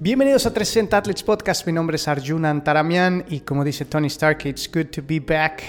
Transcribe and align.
Bienvenidos 0.00 0.46
a 0.46 0.54
360 0.54 0.96
Athletes 0.96 1.24
Podcast. 1.24 1.66
Mi 1.66 1.72
nombre 1.72 1.96
es 1.96 2.06
Arjuna 2.06 2.50
Antaramian 2.50 3.24
y 3.28 3.40
como 3.40 3.64
dice 3.64 3.84
Tony 3.84 4.06
Stark, 4.06 4.46
it's 4.46 4.70
good 4.72 4.86
to 4.92 5.02
be 5.04 5.18
back. 5.18 5.60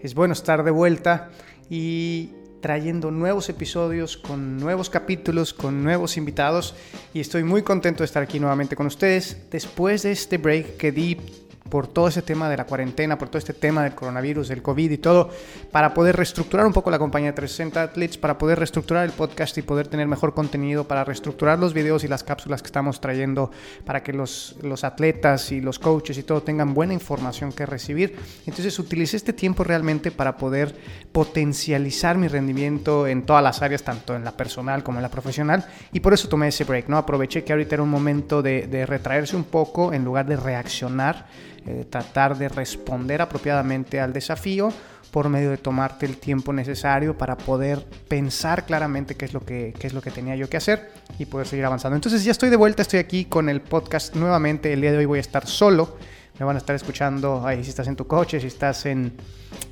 Es 0.00 0.14
bueno 0.14 0.32
estar 0.32 0.64
de 0.64 0.70
vuelta 0.70 1.28
y 1.68 2.30
trayendo 2.62 3.10
nuevos 3.10 3.50
episodios 3.50 4.16
con 4.16 4.56
nuevos 4.56 4.88
capítulos, 4.88 5.52
con 5.52 5.84
nuevos 5.84 6.16
invitados 6.16 6.74
y 7.12 7.20
estoy 7.20 7.44
muy 7.44 7.60
contento 7.60 7.98
de 7.98 8.06
estar 8.06 8.22
aquí 8.22 8.40
nuevamente 8.40 8.74
con 8.74 8.86
ustedes 8.86 9.50
después 9.50 10.04
de 10.04 10.12
este 10.12 10.38
break 10.38 10.78
que 10.78 10.90
di 10.90 11.18
por 11.68 11.86
todo 11.86 12.08
ese 12.08 12.22
tema 12.22 12.48
de 12.48 12.56
la 12.56 12.66
cuarentena, 12.66 13.18
por 13.18 13.28
todo 13.28 13.38
este 13.38 13.54
tema 13.54 13.82
del 13.82 13.94
coronavirus, 13.94 14.48
del 14.48 14.62
COVID 14.62 14.90
y 14.90 14.98
todo, 14.98 15.30
para 15.72 15.94
poder 15.94 16.16
reestructurar 16.16 16.66
un 16.66 16.72
poco 16.72 16.90
la 16.90 16.98
compañía 16.98 17.30
de 17.30 17.36
360 17.36 17.82
Athletes, 17.82 18.18
para 18.18 18.38
poder 18.38 18.58
reestructurar 18.58 19.04
el 19.04 19.12
podcast 19.12 19.56
y 19.58 19.62
poder 19.62 19.88
tener 19.88 20.06
mejor 20.06 20.34
contenido, 20.34 20.86
para 20.86 21.04
reestructurar 21.04 21.58
los 21.58 21.72
videos 21.72 22.04
y 22.04 22.08
las 22.08 22.22
cápsulas 22.22 22.62
que 22.62 22.66
estamos 22.66 23.00
trayendo, 23.00 23.50
para 23.84 24.02
que 24.02 24.12
los, 24.12 24.56
los 24.62 24.84
atletas 24.84 25.52
y 25.52 25.60
los 25.60 25.78
coaches 25.78 26.18
y 26.18 26.22
todo 26.22 26.42
tengan 26.42 26.74
buena 26.74 26.92
información 26.92 27.52
que 27.52 27.66
recibir. 27.66 28.16
Entonces 28.46 28.78
utilicé 28.78 29.16
este 29.16 29.32
tiempo 29.32 29.64
realmente 29.64 30.10
para 30.10 30.36
poder 30.36 30.74
potencializar 31.12 32.18
mi 32.18 32.28
rendimiento 32.28 33.06
en 33.06 33.24
todas 33.24 33.42
las 33.42 33.62
áreas, 33.62 33.82
tanto 33.82 34.14
en 34.14 34.24
la 34.24 34.36
personal 34.36 34.82
como 34.82 34.98
en 34.98 35.02
la 35.02 35.10
profesional, 35.10 35.66
y 35.92 36.00
por 36.00 36.12
eso 36.12 36.28
tomé 36.28 36.48
ese 36.48 36.64
break, 36.64 36.88
¿no? 36.88 36.98
Aproveché 36.98 37.42
que 37.42 37.52
ahorita 37.52 37.76
era 37.76 37.82
un 37.82 37.90
momento 37.90 38.42
de, 38.42 38.66
de 38.66 38.84
retraerse 38.84 39.34
un 39.34 39.44
poco 39.44 39.92
en 39.92 40.04
lugar 40.04 40.26
de 40.26 40.36
reaccionar 40.36 41.26
eh, 41.66 41.86
tratar 41.88 42.36
de 42.36 42.48
responder 42.48 43.22
apropiadamente 43.22 44.00
al 44.00 44.12
desafío 44.12 44.70
por 45.10 45.28
medio 45.28 45.50
de 45.50 45.58
tomarte 45.58 46.06
el 46.06 46.16
tiempo 46.16 46.52
necesario 46.52 47.16
para 47.16 47.36
poder 47.36 47.86
pensar 48.08 48.66
claramente 48.66 49.14
qué 49.14 49.24
es 49.24 49.32
lo 49.32 49.40
que, 49.40 49.72
qué 49.78 49.86
es 49.86 49.94
lo 49.94 50.02
que 50.02 50.10
tenía 50.10 50.34
yo 50.34 50.50
que 50.50 50.56
hacer 50.56 50.90
y 51.20 51.26
poder 51.26 51.46
seguir 51.46 51.64
avanzando. 51.64 51.94
Entonces 51.94 52.24
ya 52.24 52.32
estoy 52.32 52.50
de 52.50 52.56
vuelta, 52.56 52.82
estoy 52.82 52.98
aquí 52.98 53.24
con 53.24 53.48
el 53.48 53.60
podcast 53.60 54.16
nuevamente. 54.16 54.72
El 54.72 54.80
día 54.80 54.90
de 54.90 54.98
hoy 54.98 55.04
voy 55.04 55.18
a 55.18 55.20
estar 55.20 55.46
solo. 55.46 55.96
Me 56.38 56.44
van 56.44 56.56
a 56.56 56.58
estar 56.58 56.74
escuchando 56.74 57.46
ahí 57.46 57.62
si 57.62 57.70
estás 57.70 57.86
en 57.86 57.94
tu 57.94 58.08
coche, 58.08 58.40
si 58.40 58.48
estás 58.48 58.86
en, 58.86 59.12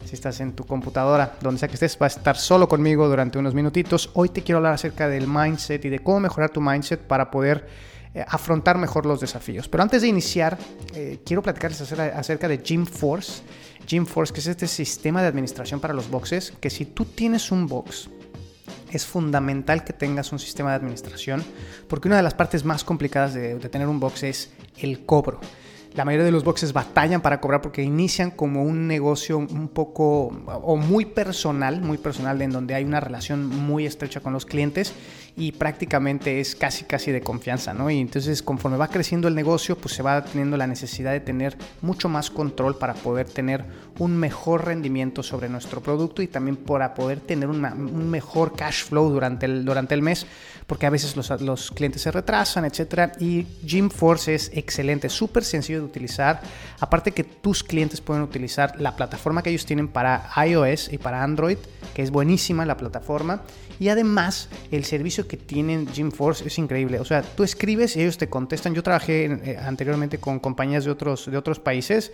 si 0.05 0.15
estás 0.15 0.39
en 0.39 0.53
tu 0.53 0.65
computadora, 0.65 1.35
donde 1.41 1.59
sea 1.59 1.69
que 1.69 1.75
estés, 1.75 1.99
va 2.01 2.07
a 2.07 2.09
estar 2.09 2.37
solo 2.37 2.69
conmigo 2.69 3.09
durante 3.09 3.37
unos 3.37 3.53
minutitos. 3.53 4.11
Hoy 4.15 4.29
te 4.29 4.43
quiero 4.43 4.59
hablar 4.59 4.75
acerca 4.75 5.09
del 5.09 5.27
mindset 5.27 5.85
y 5.85 5.89
de 5.89 5.99
cómo 5.99 6.21
mejorar 6.21 6.51
tu 6.51 6.61
mindset 6.61 7.01
para 7.01 7.33
poder 7.33 7.67
eh, 8.15 8.25
afrontar 8.29 8.77
mejor 8.77 9.07
los 9.07 9.21
desafíos. 9.21 9.69
Pero 9.69 9.83
antes 9.83 10.03
de 10.03 10.09
iniciar, 10.09 10.59
eh, 10.95 11.21
quiero 11.25 11.43
platicarles 11.43 11.81
acerca, 11.81 12.49
de 12.49 12.59
Gym 12.59 12.85
Force. 12.85 13.43
Gym 13.87 14.05
Force, 14.07 14.33
que 14.33 14.41
es 14.41 14.47
este 14.47 14.67
sistema 14.67 15.23
de 15.23 15.29
administración 15.29 15.81
para 15.81 15.95
los 15.95 16.11
boxes, 16.11 16.53
que 16.61 16.69
si 16.69 16.85
tú 16.85 17.05
tienes 17.05 17.51
un 17.51 17.67
box, 17.67 18.11
es 18.91 19.07
fundamental 19.07 19.83
que 19.85 19.95
tengas 19.95 20.31
un 20.33 20.39
sistema 20.39 20.71
de 20.71 20.77
administración, 20.77 21.43
porque 21.89 22.09
una 22.09 22.19
de 22.19 22.23
las 22.23 22.35
partes 22.35 22.65
más 22.65 22.85
complicadas 22.85 23.33
de, 23.33 23.55
de 23.55 23.69
tener 23.71 23.89
un 23.89 23.99
box 23.99 24.23
es 24.25 24.51
el 24.77 25.07
cobro. 25.07 25.41
La 25.95 26.07
mayoría 26.07 26.25
de 26.25 26.33
los 26.33 26.43
boxes 26.43 26.73
batallan 26.73 27.21
para 27.21 27.41
cobrar 27.41 27.61
porque 27.61 27.83
inician 27.83 28.31
como 28.31 28.63
un 28.63 28.87
negocio 28.87 29.37
un 29.37 29.69
poco 29.69 30.29
o 30.47 30.77
muy 30.77 31.05
personal, 31.05 31.83
muy 31.83 31.99
personal, 31.99 32.41
en 32.41 32.51
donde 32.51 32.75
hay 32.75 32.85
una 32.85 33.01
relación 33.01 33.47
muy 33.47 33.85
estrecha 33.85 34.21
con 34.21 34.33
los 34.33 34.47
clientes 34.47 34.95
y 35.37 35.53
prácticamente 35.53 36.41
es 36.41 36.55
casi 36.55 36.85
casi 36.85 37.11
de 37.11 37.23
confianza, 37.23 37.73
¿no? 37.73 37.91
Y 37.91 38.01
entonces 38.01 38.43
conforme 38.43 38.77
va 38.77 38.89
creciendo 38.89 39.29
el 39.29 39.35
negocio, 39.35 39.77
pues 39.77 39.95
se 39.95 40.03
va 40.03 40.23
teniendo 40.25 40.57
la 40.57 40.67
necesidad 40.67 41.13
de 41.13 41.21
tener 41.21 41.57
mucho 41.81 42.09
más 42.09 42.31
control 42.31 42.77
para 42.77 42.95
poder 42.95 43.29
tener 43.29 43.65
un 43.99 44.17
mejor 44.17 44.67
rendimiento 44.67 45.23
sobre 45.23 45.49
nuestro 45.49 45.81
producto 45.81 46.23
y 46.23 46.27
también 46.27 46.57
para 46.57 46.95
poder 46.95 47.21
tener 47.21 47.49
un 47.49 48.11
mejor 48.11 48.55
cash 48.55 48.85
flow 48.85 49.11
durante 49.11 49.47
el, 49.47 49.65
durante 49.65 49.95
el 49.95 50.03
mes, 50.03 50.27
porque 50.67 50.87
a 50.87 50.91
veces 50.91 51.17
los, 51.17 51.31
los 51.41 51.71
clientes 51.71 52.03
se 52.03 52.11
retrasan, 52.11 52.65
etcétera. 52.65 53.13
Y 53.19 53.47
Gymforce 53.65 54.35
es 54.35 54.51
excelente, 54.55 55.09
súper 55.09 55.45
sencillo 55.45 55.83
utilizar. 55.83 56.43
Aparte 56.81 57.13
que 57.13 57.25
tus 57.25 57.63
clientes 57.63 58.01
pueden 58.01 58.23
utilizar 58.23 58.79
la 58.81 58.97
plataforma 58.97 59.43
que 59.43 59.51
ellos 59.51 59.67
tienen 59.67 59.89
para 59.89 60.31
iOS 60.47 60.93
y 60.93 60.99
para 60.99 61.23
Android, 61.23 61.59
que 61.95 62.03
es 62.03 62.11
buenísima 62.11 62.67
la 62.67 62.77
plataforma. 62.77 63.43
Y 63.83 63.89
además 63.89 64.49
el 64.71 64.85
servicio 64.85 65.27
que 65.27 65.37
tienen 65.37 65.89
Gymforce 65.89 66.47
es 66.47 66.57
increíble. 66.57 67.01
O 67.01 67.05
sea, 67.05 67.23
tú 67.23 67.43
escribes 67.43 67.97
y 67.97 68.03
ellos 68.03 68.17
te 68.17 68.29
contestan. 68.29 68.75
Yo 68.77 68.83
trabajé 68.85 69.25
eh, 69.25 69.59
anteriormente 69.61 70.19
con 70.19 70.39
compañías 70.39 70.85
de 70.85 70.93
otros, 70.93 71.29
de 71.29 71.37
otros 71.37 71.59
países 71.59 72.13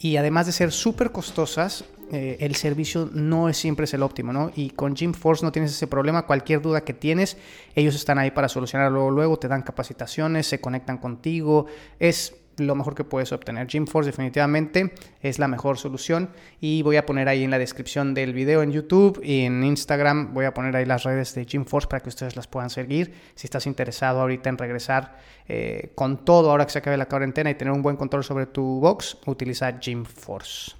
y 0.00 0.16
además 0.16 0.46
de 0.46 0.52
ser 0.52 0.72
súper 0.72 1.12
costosas, 1.12 1.84
eh, 2.10 2.38
el 2.40 2.56
servicio 2.56 3.08
no 3.12 3.48
es 3.48 3.56
siempre 3.56 3.84
es 3.84 3.94
el 3.94 4.02
óptimo, 4.02 4.32
¿no? 4.32 4.50
Y 4.56 4.70
con 4.70 4.96
Gymforce 4.96 5.44
no 5.44 5.52
tienes 5.52 5.70
ese 5.70 5.86
problema, 5.86 6.26
cualquier 6.26 6.60
duda 6.60 6.80
que 6.80 6.94
tienes, 6.94 7.36
ellos 7.76 7.94
están 7.94 8.18
ahí 8.18 8.32
para 8.32 8.48
solucionarlo 8.48 9.08
luego, 9.12 9.38
te 9.38 9.46
dan 9.46 9.62
capacitaciones, 9.62 10.48
se 10.48 10.60
conectan 10.60 10.98
contigo, 10.98 11.66
es 12.00 12.34
lo 12.58 12.74
mejor 12.74 12.94
que 12.94 13.04
puedes 13.04 13.32
obtener. 13.32 13.66
GymForce 13.66 14.10
definitivamente 14.10 14.92
es 15.20 15.38
la 15.38 15.48
mejor 15.48 15.78
solución 15.78 16.30
y 16.60 16.82
voy 16.82 16.96
a 16.96 17.06
poner 17.06 17.28
ahí 17.28 17.44
en 17.44 17.50
la 17.50 17.58
descripción 17.58 18.14
del 18.14 18.32
video 18.32 18.62
en 18.62 18.72
YouTube 18.72 19.20
y 19.22 19.42
en 19.42 19.64
Instagram 19.64 20.34
voy 20.34 20.44
a 20.44 20.54
poner 20.54 20.74
ahí 20.76 20.84
las 20.84 21.04
redes 21.04 21.34
de 21.34 21.44
GymForce 21.44 21.88
para 21.88 22.02
que 22.02 22.08
ustedes 22.08 22.36
las 22.36 22.46
puedan 22.46 22.70
seguir. 22.70 23.14
Si 23.34 23.46
estás 23.46 23.66
interesado 23.66 24.20
ahorita 24.20 24.48
en 24.48 24.58
regresar 24.58 25.16
eh, 25.48 25.92
con 25.94 26.24
todo 26.24 26.50
ahora 26.50 26.66
que 26.66 26.72
se 26.72 26.78
acabe 26.78 26.96
la 26.96 27.06
cuarentena 27.06 27.50
y 27.50 27.54
tener 27.54 27.72
un 27.72 27.82
buen 27.82 27.96
control 27.96 28.24
sobre 28.24 28.46
tu 28.46 28.80
box, 28.80 29.18
utiliza 29.26 29.78
GymForce. 29.78 30.72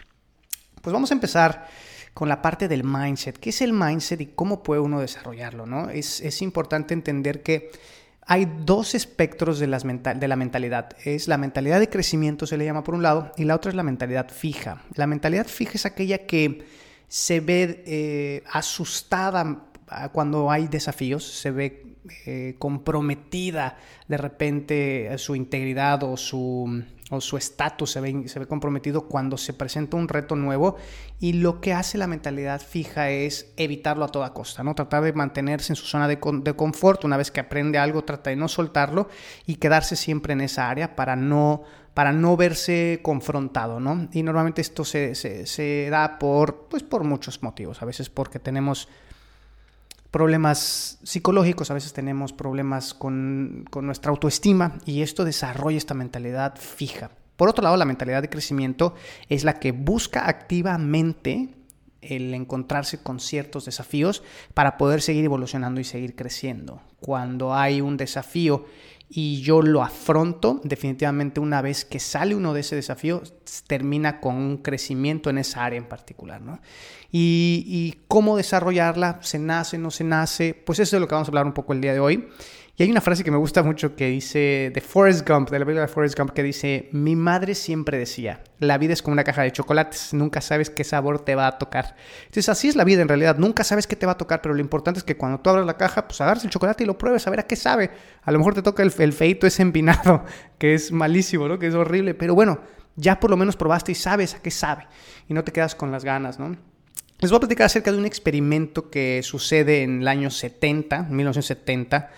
Pues 0.80 0.92
vamos 0.92 1.10
a 1.10 1.14
empezar 1.14 1.66
con 2.12 2.28
la 2.28 2.41
parte 2.41 2.68
del 2.68 2.84
mindset. 2.84 3.38
¿Qué 3.38 3.50
es 3.50 3.60
el 3.60 3.72
mindset 3.72 4.20
y 4.20 4.26
cómo 4.26 4.62
puede 4.62 4.80
uno 4.80 5.00
desarrollarlo? 5.00 5.66
¿no? 5.66 5.91
Es, 5.91 6.20
es 6.20 6.42
importante 6.42 6.94
entender 6.94 7.42
que 7.42 7.70
hay 8.26 8.50
dos 8.64 8.94
espectros 8.94 9.58
de, 9.58 9.66
de, 9.66 10.28
la 10.28 10.36
mentalidad. 10.36 10.96
Es 11.04 11.28
la 11.28 11.38
mentalidad 11.38 11.80
de 11.80 11.88
crecimiento, 11.88 12.46
se 12.46 12.56
le 12.56 12.64
llama 12.64 12.84
por 12.84 12.94
un 12.94 13.02
lado, 13.02 13.32
y 13.36 13.44
la 13.44 13.54
otra 13.54 13.70
es 13.70 13.76
la 13.76 13.82
mentalidad 13.82 14.30
fija. 14.30 14.82
La 14.94 15.06
mentalidad 15.06 15.46
fija 15.46 15.72
es 15.74 15.86
aquella 15.86 16.26
que 16.26 16.66
se 17.08 17.40
ve 17.40 17.84
eh, 17.86 18.42
asustada 18.50 19.66
cuando 20.12 20.50
hay 20.50 20.69
desafíos, 20.69 21.25
se 21.25 21.50
ve 21.50 21.97
eh, 22.27 22.56
comprometida 22.59 23.77
de 24.09 24.17
repente 24.17 25.19
su 25.19 25.34
integridad 25.34 26.03
o 26.03 26.17
su 26.17 26.84
o 27.11 27.21
su 27.21 27.37
estatus 27.37 27.93
se 27.93 28.00
ve, 28.00 28.28
se 28.28 28.39
ve 28.39 28.47
comprometido 28.47 29.03
cuando 29.09 29.37
se 29.37 29.53
presenta 29.53 29.97
un 29.97 30.09
reto 30.09 30.37
nuevo 30.37 30.77
y 31.21 31.34
lo 31.34 31.61
que 31.61 31.72
hace 31.72 31.99
la 31.99 32.06
mentalidad 32.06 32.61
fija 32.61 33.11
es 33.11 33.53
evitarlo 33.56 34.05
a 34.05 34.09
toda 34.09 34.33
costa, 34.33 34.62
¿no? 34.62 34.75
Tratar 34.75 35.03
de 35.05 35.12
mantenerse 35.12 35.72
en 35.72 35.77
su 35.77 35.84
zona 35.84 36.09
de, 36.09 36.19
de 36.43 36.56
confort, 36.56 37.05
una 37.05 37.16
vez 37.16 37.31
que 37.31 37.41
aprende 37.41 37.78
algo, 37.78 38.05
trata 38.05 38.31
de 38.31 38.37
no 38.37 38.49
soltarlo 38.49 39.09
y 39.47 39.56
quedarse 39.56 39.97
siempre 39.97 40.33
en 40.33 40.41
esa 40.41 40.71
área 40.71 40.97
para 40.97 41.16
no 41.16 41.62
para 41.93 42.12
no 42.12 42.37
verse 42.37 42.99
confrontado, 43.03 43.78
¿no? 43.78 44.09
Y 44.12 44.25
normalmente 44.25 44.61
esto 44.61 44.84
se, 44.84 45.15
se, 45.15 45.47
se 45.47 45.89
da 45.91 46.19
por, 46.19 46.66
pues 46.69 46.83
por 46.83 47.05
muchos 47.05 47.41
motivos, 47.45 47.83
a 47.83 47.84
veces 47.84 48.11
porque 48.11 48.41
tenemos 48.41 48.89
problemas 50.14 51.00
psicológicos, 51.02 51.72
a 51.72 51.75
veces 51.75 51.92
tenemos 51.92 52.32
problemas 52.32 52.94
con, 52.94 53.64
nuestra 53.82 54.12
autoestima 54.12 54.78
y 54.86 55.02
esto 55.02 55.25
desarrolla 55.25 55.76
esta 55.76 55.94
mentalidad 55.94 56.54
fija. 56.56 57.10
Por 57.34 57.48
otro 57.48 57.64
lado, 57.64 57.76
la 57.76 57.84
mentalidad 57.84 58.22
de 58.22 58.30
crecimiento 58.30 58.94
es 59.28 59.42
la 59.42 59.54
que 59.54 59.72
busca 59.72 60.28
activamente 60.28 61.48
el 62.00 62.32
encontrarse 62.32 63.03
con 63.03 63.19
ciertos 63.19 63.64
desafíos 63.64 64.22
para 64.54 64.76
poder 64.76 65.03
seguir 65.03 65.24
evolucionando 65.24 65.80
y 65.80 65.84
seguir 65.84 66.14
creciendo. 66.14 66.80
Cuando 67.00 67.53
hay 67.53 67.80
un 67.80 67.97
desafío 67.97 68.66
y 69.16 69.42
yo 69.42 69.62
lo 69.62 69.84
afronto, 69.84 70.60
definitivamente 70.64 71.38
una 71.38 71.62
vez 71.62 71.84
que 71.84 72.00
sale 72.00 72.34
uno 72.34 72.52
de 72.52 72.62
ese 72.62 72.75
desafío, 72.75 73.22
termina 73.69 74.20
con 74.20 74.34
un 74.34 74.56
crecimiento 74.56 75.30
en 75.30 75.38
esa 75.38 75.64
área 75.64 75.78
en 75.78 75.86
particular. 75.86 76.41
¿no? 76.41 76.58
Y, 77.12 77.94
cómo 78.08 78.36
desarrollarla, 78.36 79.20
se 79.22 79.38
nace, 79.38 79.78
no 79.78 79.92
se 79.92 80.03
nace, 80.03 80.53
pues 80.53 80.80
eso 80.80 80.97
es 80.97 81.00
lo 81.00 81.06
que 81.06 81.14
vamos 81.14 81.28
a 81.28 81.30
hablar 81.30 81.47
un 81.47 81.53
poco 81.53 81.72
el 81.72 81.80
día 81.80 81.92
de 81.92 82.00
hoy. 82.00 82.28
Y 82.76 82.82
hay 82.82 82.90
una 82.90 83.00
frase 83.00 83.22
que 83.22 83.30
me 83.30 83.36
gusta 83.36 83.62
mucho 83.62 83.94
que 83.94 84.08
dice 84.08 84.72
de 84.74 84.80
Forrest 84.80 85.28
Gump, 85.28 85.48
de 85.48 85.60
la 85.60 85.65
película 85.65 85.82
de 85.82 85.88
Forrest 85.88 86.18
Gump, 86.18 86.32
que 86.32 86.42
dice, 86.42 86.88
mi 86.91 87.15
madre 87.15 87.54
siempre 87.54 87.98
decía, 87.98 88.42
la 88.59 88.78
vida 88.78 88.92
es 88.92 89.00
como 89.00 89.12
una 89.12 89.22
caja 89.22 89.42
de 89.42 89.53
chocolates, 89.53 90.12
nunca 90.12 90.41
sabes 90.41 90.71
qué 90.71 90.82
sabor 90.82 91.21
te 91.21 91.36
va 91.36 91.47
a 91.47 91.59
tocar. 91.59 91.94
Entonces 92.22 92.48
así 92.48 92.66
es 92.66 92.74
la 92.74 92.82
vida 92.82 93.00
en 93.00 93.06
realidad, 93.06 93.38
nunca 93.38 93.62
sabes 93.62 93.86
qué 93.86 93.94
te 93.94 94.06
va 94.06 94.12
a 94.12 94.18
tocar, 94.18 94.42
pero 94.42 94.56
lo 94.56 94.60
importante 94.60 94.98
es 94.98 95.04
que 95.04 95.16
cuando 95.16 95.38
tú 95.38 95.50
abras 95.50 95.65
la 95.66 95.76
caja, 95.76 96.09
pues 96.09 96.21
agarres 96.21 96.42
el 96.42 96.50
chocolate 96.50 96.82
y 96.82 96.86
lo 96.88 96.98
pruebes, 96.98 97.24
a 97.28 97.30
ver 97.30 97.38
a 97.38 97.47
qué 97.47 97.54
sabe. 97.54 97.92
A 98.22 98.32
lo 98.32 98.38
mejor 98.38 98.54
te 98.54 98.62
toca 98.62 98.82
el, 98.82 98.92
el 98.98 99.12
feito 99.12 99.47
ese 99.47 99.62
empinado, 99.62 100.24
que 100.59 100.74
es 100.74 100.91
malísimo, 100.91 101.47
¿no? 101.47 101.60
Que 101.60 101.68
es 101.68 101.74
horrible, 101.74 102.15
pero 102.15 102.34
bueno, 102.34 102.59
ya 102.97 103.20
por 103.20 103.30
lo 103.30 103.36
menos 103.36 103.54
probaste 103.54 103.92
y 103.92 103.94
sabes 103.94 104.34
a 104.34 104.42
qué 104.42 104.50
sabe 104.50 104.88
y 105.28 105.34
no 105.34 105.44
te 105.44 105.53
quedas 105.53 105.77
con 105.77 105.92
las 105.92 106.04
ganas, 106.04 106.41
¿no? 106.41 106.56
Les 107.20 107.30
voy 107.30 107.36
a 107.36 107.41
platicar 107.41 107.66
acerca 107.66 107.92
de 107.92 107.98
un 107.98 108.04
experimento 108.04 108.91
que 108.91 109.22
sucede 109.22 109.84
en 109.84 110.00
el 110.00 110.09
año 110.09 110.28
70, 110.28 111.04
1970 111.04 112.10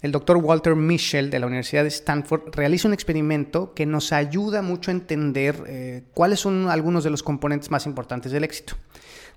el 0.00 0.12
doctor 0.12 0.36
Walter 0.36 0.76
Mischel 0.76 1.30
de 1.30 1.38
la 1.40 1.46
Universidad 1.46 1.82
de 1.82 1.88
Stanford 1.88 2.54
realiza 2.54 2.86
un 2.86 2.94
experimento 2.94 3.74
que 3.74 3.84
nos 3.84 4.12
ayuda 4.12 4.62
mucho 4.62 4.90
a 4.90 4.94
entender 4.94 5.64
eh, 5.66 6.04
cuáles 6.14 6.40
son 6.40 6.70
algunos 6.70 7.02
de 7.02 7.10
los 7.10 7.22
componentes 7.22 7.70
más 7.70 7.86
importantes 7.86 8.30
del 8.30 8.44
éxito. 8.44 8.74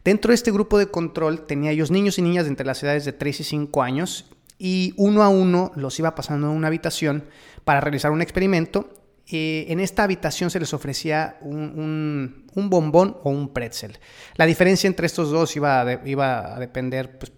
Dentro 0.04 0.30
de 0.30 0.36
este 0.36 0.52
grupo 0.52 0.78
de 0.78 0.88
control 0.88 1.46
tenía 1.46 1.72
ellos 1.72 1.92
niños 1.92 2.18
y 2.18 2.22
niñas 2.22 2.48
entre 2.48 2.66
las 2.66 2.82
edades 2.84 3.06
de 3.06 3.14
3 3.14 3.40
y 3.40 3.44
5 3.44 3.82
años 3.82 4.32
y 4.58 4.94
uno 4.98 5.24
a 5.24 5.30
uno 5.30 5.72
los 5.76 5.98
iba 5.98 6.14
pasando 6.14 6.50
en 6.50 6.58
una 6.58 6.68
habitación 6.68 7.26
para 7.64 7.82
realizar 7.82 8.12
un 8.12 8.22
experimento. 8.22 8.90
Eh, 9.32 9.66
en 9.70 9.80
esta 9.80 10.04
habitación 10.04 10.50
se 10.50 10.60
les 10.60 10.74
ofrecía 10.74 11.38
un, 11.42 12.46
bombón 12.54 13.18
o 13.24 13.30
un 13.32 13.54
pretzel. 13.54 13.98
La 14.36 14.46
diferencia 14.46 14.88
entre 14.88 15.06
estos 15.06 15.32
dos 15.32 15.56
iba 15.56 15.82
a, 15.82 16.56
a 16.56 16.60
depender 16.60 17.18
pues, 17.18 17.32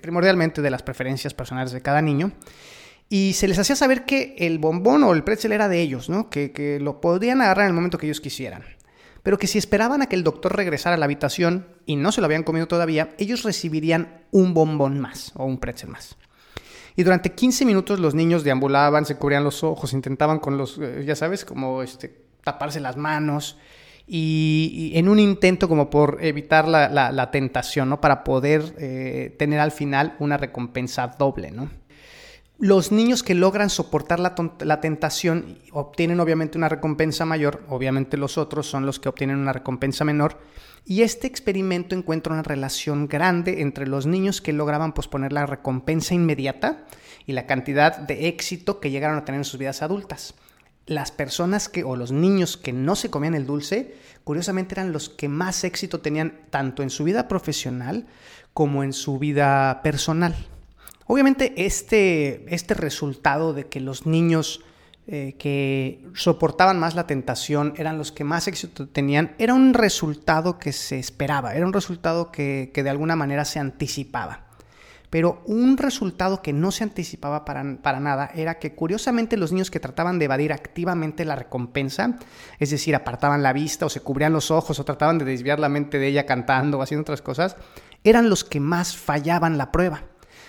primordialmente 0.00 0.62
de 0.62 0.70
las 0.70 0.82
preferencias 0.82 1.34
personales 1.34 1.72
de 1.72 1.82
cada 1.82 2.02
niño. 2.02 2.32
Y 3.08 3.34
se 3.34 3.46
les 3.46 3.58
hacía 3.58 3.76
saber 3.76 4.04
que 4.04 4.34
el 4.38 4.58
bombón 4.58 5.04
o 5.04 5.12
el 5.12 5.22
pretzel 5.22 5.52
era 5.52 5.68
de 5.68 5.80
ellos, 5.80 6.08
¿no? 6.08 6.28
que, 6.28 6.50
que 6.50 6.80
lo 6.80 7.00
podían 7.00 7.40
agarrar 7.40 7.66
en 7.66 7.70
el 7.70 7.74
momento 7.74 7.98
que 7.98 8.06
ellos 8.06 8.20
quisieran 8.20 8.64
pero 9.26 9.38
que 9.38 9.48
si 9.48 9.58
esperaban 9.58 10.02
a 10.02 10.06
que 10.06 10.14
el 10.14 10.22
doctor 10.22 10.54
regresara 10.54 10.94
a 10.94 10.98
la 10.98 11.06
habitación 11.06 11.66
y 11.84 11.96
no 11.96 12.12
se 12.12 12.20
lo 12.20 12.26
habían 12.26 12.44
comido 12.44 12.68
todavía, 12.68 13.12
ellos 13.18 13.42
recibirían 13.42 14.22
un 14.30 14.54
bombón 14.54 15.00
más 15.00 15.32
o 15.34 15.44
un 15.46 15.58
pretzel 15.58 15.90
más. 15.90 16.16
Y 16.94 17.02
durante 17.02 17.32
15 17.32 17.64
minutos 17.64 17.98
los 17.98 18.14
niños 18.14 18.44
deambulaban, 18.44 19.04
se 19.04 19.16
cubrían 19.16 19.42
los 19.42 19.64
ojos, 19.64 19.94
intentaban 19.94 20.38
con 20.38 20.56
los, 20.56 20.78
eh, 20.80 21.02
ya 21.04 21.16
sabes, 21.16 21.44
como 21.44 21.82
este, 21.82 22.26
taparse 22.44 22.78
las 22.78 22.96
manos. 22.96 23.58
Y, 24.08 24.92
en 24.94 25.08
un 25.08 25.18
intento 25.18 25.68
como 25.68 25.90
por 25.90 26.18
evitar 26.20 26.68
la, 26.68 27.30
tentación, 27.32 27.88
¿no? 27.88 28.00
Para 28.00 28.22
poder 28.22 28.74
eh, 28.78 29.34
tener 29.38 29.58
al 29.58 29.72
final 29.72 30.14
una 30.20 30.36
recompensa 30.36 31.08
doble, 31.18 31.50
¿no? 31.50 31.68
Los 32.58 32.90
niños 32.90 33.22
que 33.22 33.34
logran 33.34 33.68
soportar 33.68 34.18
la, 34.18 34.34
la, 34.60 34.80
tentación 34.80 35.58
obtienen 35.72 36.20
obviamente 36.20 36.56
una 36.56 36.70
recompensa 36.70 37.26
mayor, 37.26 37.62
obviamente 37.68 38.16
los 38.16 38.38
otros 38.38 38.66
son 38.66 38.86
los 38.86 38.98
que 38.98 39.10
obtienen 39.10 39.36
una 39.36 39.52
recompensa 39.52 40.04
menor, 40.04 40.38
y 40.86 41.02
este 41.02 41.26
experimento 41.26 41.94
encuentra 41.94 42.32
una 42.32 42.44
relación 42.44 43.08
grande 43.08 43.60
entre 43.60 43.86
los 43.86 44.06
niños 44.06 44.40
que 44.40 44.52
lograban 44.52 44.94
posponer 44.94 45.32
la 45.32 45.44
recompensa 45.44 46.14
inmediata 46.14 46.86
y 47.26 47.32
la 47.32 47.46
cantidad 47.46 47.98
de 47.98 48.28
éxito 48.28 48.78
que 48.78 48.90
llegaron 48.90 49.18
a 49.18 49.24
tener 49.24 49.40
en 49.40 49.44
sus 49.44 49.58
vidas 49.58 49.82
adultas. 49.82 50.34
Las 50.86 51.10
personas 51.10 51.68
que, 51.68 51.84
o 51.84 51.96
los 51.96 52.12
niños 52.12 52.56
que 52.56 52.72
no 52.72 52.96
se 52.96 53.10
comían 53.10 53.34
el 53.34 53.46
dulce, 53.46 53.96
curiosamente 54.24 54.74
eran 54.74 54.92
los 54.92 55.08
que 55.08 55.28
más 55.28 55.64
éxito 55.64 56.00
tenían 56.00 56.40
tanto 56.50 56.82
en 56.82 56.90
su 56.90 57.04
vida 57.04 57.28
profesional 57.28 58.06
como 58.52 58.84
en 58.84 58.92
su 58.92 59.18
vida 59.18 59.82
personal. 59.82 60.34
Obviamente 61.06 61.54
este, 61.56 62.52
este 62.54 62.74
resultado 62.74 63.52
de 63.52 63.66
que 63.66 63.80
los 63.80 64.06
niños 64.06 64.62
eh, 65.08 65.36
que 65.38 66.04
soportaban 66.14 66.80
más 66.80 66.96
la 66.96 67.06
tentación 67.06 67.74
eran 67.76 67.96
los 67.96 68.10
que 68.10 68.24
más 68.24 68.48
éxito 68.48 68.88
tenían, 68.88 69.36
era 69.38 69.54
un 69.54 69.72
resultado 69.72 70.58
que 70.58 70.72
se 70.72 70.98
esperaba, 70.98 71.54
era 71.54 71.64
un 71.64 71.72
resultado 71.72 72.32
que, 72.32 72.72
de 72.74 72.90
alguna 72.90 73.14
manera 73.14 73.44
se 73.44 73.60
anticipaba. 73.60 74.45
Pero 75.10 75.42
un 75.46 75.76
resultado 75.76 76.42
que 76.42 76.52
no 76.52 76.72
se 76.72 76.84
anticipaba 76.84 77.44
para, 77.44 77.78
para, 77.82 78.00
nada 78.00 78.30
era 78.34 78.58
que 78.58 78.74
curiosamente 78.74 79.36
los 79.36 79.52
niños 79.52 79.70
que 79.70 79.80
trataban 79.80 80.18
de 80.18 80.24
evadir 80.24 80.52
activamente 80.52 81.24
la 81.24 81.36
recompensa, 81.36 82.18
es 82.58 82.70
decir, 82.70 82.94
apartaban 82.94 83.42
la 83.42 83.52
vista 83.52 83.86
o 83.86 83.88
se 83.88 84.00
cubrían 84.00 84.32
los 84.32 84.50
ojos 84.50 84.80
o 84.80 84.84
trataban 84.84 85.18
de 85.18 85.24
desviar 85.24 85.60
la 85.60 85.68
mente 85.68 85.98
de 85.98 86.08
ella 86.08 86.26
cantando 86.26 86.78
o 86.78 86.82
haciendo 86.82 87.02
otras 87.02 87.22
cosas, 87.22 87.56
eran 88.04 88.28
los 88.28 88.44
que 88.44 88.60
más 88.60 88.96
fallaban 88.96 89.58
la 89.58 89.72
prueba. 89.72 90.04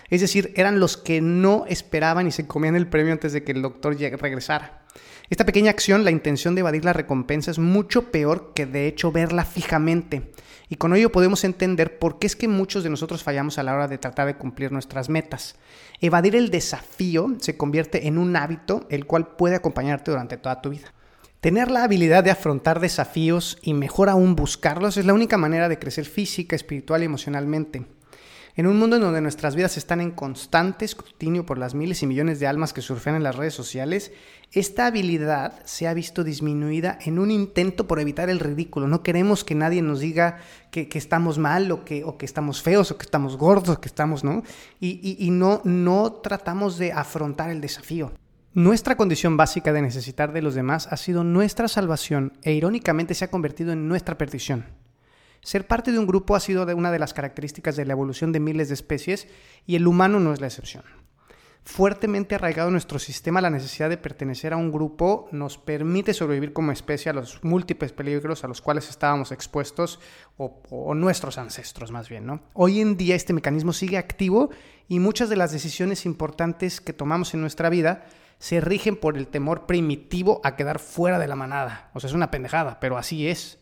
Es 0.09 0.21
decir, 0.21 0.53
eran 0.55 0.79
los 0.79 0.97
que 0.97 1.21
no 1.21 1.65
esperaban 1.67 2.27
y 2.27 2.31
se 2.31 2.47
comían 2.47 2.75
el 2.75 2.87
premio 2.87 3.13
antes 3.13 3.33
de 3.33 3.43
que 3.43 3.51
el 3.51 3.61
doctor 3.61 3.97
regresara. 3.97 4.85
Esta 5.29 5.45
pequeña 5.45 5.71
acción, 5.71 6.05
la 6.05 6.11
intención 6.11 6.55
de 6.55 6.61
evadir 6.61 6.85
la 6.85 6.93
recompensa, 6.93 7.51
es 7.51 7.59
mucho 7.59 8.11
peor 8.11 8.53
que 8.55 8.65
de 8.65 8.87
hecho 8.87 9.11
verla 9.11 9.43
fijamente. 9.43 10.31
Y 10.69 10.77
con 10.77 10.95
ello 10.95 11.11
podemos 11.11 11.43
entender 11.43 11.99
por 11.99 12.17
qué 12.19 12.27
es 12.27 12.35
que 12.35 12.47
muchos 12.47 12.83
de 12.83 12.89
nosotros 12.89 13.23
fallamos 13.23 13.57
a 13.57 13.63
la 13.63 13.73
hora 13.73 13.87
de 13.89 13.97
tratar 13.97 14.27
de 14.27 14.37
cumplir 14.37 14.71
nuestras 14.71 15.09
metas. 15.09 15.55
Evadir 15.99 16.35
el 16.35 16.49
desafío 16.49 17.35
se 17.39 17.57
convierte 17.57 18.07
en 18.07 18.17
un 18.17 18.35
hábito 18.37 18.85
el 18.89 19.05
cual 19.05 19.35
puede 19.35 19.55
acompañarte 19.55 20.11
durante 20.11 20.37
toda 20.37 20.61
tu 20.61 20.69
vida. 20.69 20.93
Tener 21.41 21.71
la 21.71 21.83
habilidad 21.83 22.23
de 22.23 22.31
afrontar 22.31 22.79
desafíos 22.79 23.57
y 23.61 23.73
mejor 23.73 24.09
aún 24.09 24.35
buscarlos 24.35 24.97
es 24.97 25.05
la 25.05 25.13
única 25.13 25.37
manera 25.37 25.69
de 25.69 25.79
crecer 25.79 26.05
física, 26.05 26.55
espiritual 26.55 27.01
y 27.01 27.05
emocionalmente. 27.05 27.85
En 28.57 28.65
un 28.65 28.79
mundo 28.79 28.95
en 28.95 29.03
donde 29.03 29.21
nuestras 29.21 29.55
vidas 29.55 29.77
están 29.77 30.01
en 30.01 30.09
constante 30.09 30.83
escrutinio 30.83 31.45
por 31.45 31.59
las 31.59 31.75
miles 31.75 32.01
y 32.01 32.07
millones 32.07 32.39
de 32.39 32.47
almas 32.47 32.73
que 32.73 32.81
surfean 32.81 33.15
en 33.15 33.21
las 33.21 33.35
redes 33.35 33.53
sociales, 33.53 34.11
esta 34.51 34.87
habilidad 34.87 35.63
se 35.63 35.87
ha 35.87 35.93
visto 35.93 36.23
disminuida 36.23 36.97
en 37.05 37.19
un 37.19 37.29
intento 37.29 37.85
por 37.85 37.99
evitar 37.99 38.31
el 38.31 38.39
ridículo. 38.39 38.87
No 38.87 39.03
queremos 39.03 39.43
que 39.43 39.53
nadie 39.53 39.83
nos 39.83 39.99
diga 39.99 40.39
que, 40.71 40.89
estamos 40.91 41.37
mal 41.37 41.71
o 41.71 41.85
que, 41.85 42.03
o 42.03 42.17
estamos 42.19 42.63
feos 42.63 42.89
o 42.89 42.97
que 42.97 43.05
estamos 43.05 43.37
gordos, 43.37 43.77
que 43.77 43.89
estamos, 43.89 44.23
¿no? 44.23 44.41
Y, 44.79 45.17
y 45.19 45.29
no, 45.29 45.61
no 45.63 46.13
tratamos 46.13 46.79
de 46.79 46.91
afrontar 46.93 47.51
el 47.51 47.61
desafío. 47.61 48.11
Nuestra 48.55 48.97
condición 48.97 49.37
básica 49.37 49.71
de 49.71 49.83
necesitar 49.83 50.33
de 50.33 50.41
los 50.41 50.55
demás 50.55 50.87
ha 50.89 50.97
sido 50.97 51.23
nuestra 51.23 51.67
salvación 51.67 52.33
e 52.41 52.53
irónicamente 52.53 53.13
se 53.13 53.25
ha 53.25 53.29
convertido 53.29 53.71
en 53.71 53.87
nuestra 53.87 54.17
perdición. 54.17 54.65
Ser 55.41 55.67
parte 55.67 55.91
de 55.91 55.99
un 55.99 56.07
grupo 56.07 56.35
ha 56.35 56.39
sido 56.39 56.65
una 56.75 56.91
de 56.91 56.99
las 56.99 57.13
características 57.13 57.75
de 57.75 57.85
la 57.85 57.93
evolución 57.93 58.31
de 58.31 58.39
miles 58.39 58.67
de 58.67 58.73
especies 58.73 59.27
y 59.65 59.75
el 59.75 59.87
humano 59.87 60.19
no 60.19 60.33
es 60.33 60.41
la 60.41 60.47
excepción. 60.47 60.83
Fuertemente 61.67 62.33
arraigado 62.33 62.69
en 62.69 62.75
nuestro 62.75 62.97
sistema 62.97 63.41
la 63.41 63.49
necesidad 63.49 63.89
de 63.89 63.97
pertenecer 63.97 64.53
a 64.53 64.57
un 64.57 64.71
grupo 64.71 65.27
nos 65.33 65.57
permite 65.57 66.13
sobrevivir 66.13 66.53
como 66.53 66.71
especie 66.71 67.09
a 67.09 67.13
los 67.13 67.43
múltiples 67.43 67.91
peligros 67.91 68.45
a 68.45 68.47
los 68.47 68.61
cuales 68.61 68.89
estábamos 68.89 69.33
expuestos 69.33 69.99
o, 70.37 70.95
nuestros 70.95 71.37
ancestros 71.37 71.91
más 71.91 72.07
bien. 72.07 72.25
¿no? 72.25 72.39
Hoy 72.53 72.79
en 72.79 72.95
día 72.95 73.15
este 73.15 73.33
mecanismo 73.33 73.73
sigue 73.73 73.97
activo 73.97 74.49
y 74.87 74.99
muchas 74.99 75.27
de 75.27 75.35
las 75.35 75.51
decisiones 75.51 76.05
importantes 76.05 76.79
que 76.79 76.93
tomamos 76.93 77.33
en 77.33 77.41
nuestra 77.41 77.69
vida 77.69 78.05
se 78.39 78.61
rigen 78.61 78.95
por 78.95 79.17
el 79.17 79.27
temor 79.27 79.65
primitivo 79.65 80.39
a 80.45 80.55
quedar 80.55 80.79
fuera 80.79 81.19
de 81.19 81.27
la 81.27 81.35
manada. 81.35 81.91
O 81.93 81.99
sea, 81.99 82.07
es 82.07 82.13
una 82.13 82.31
pendejada, 82.31 82.79
pero 82.79 82.97
así 82.97 83.27
es. 83.27 83.59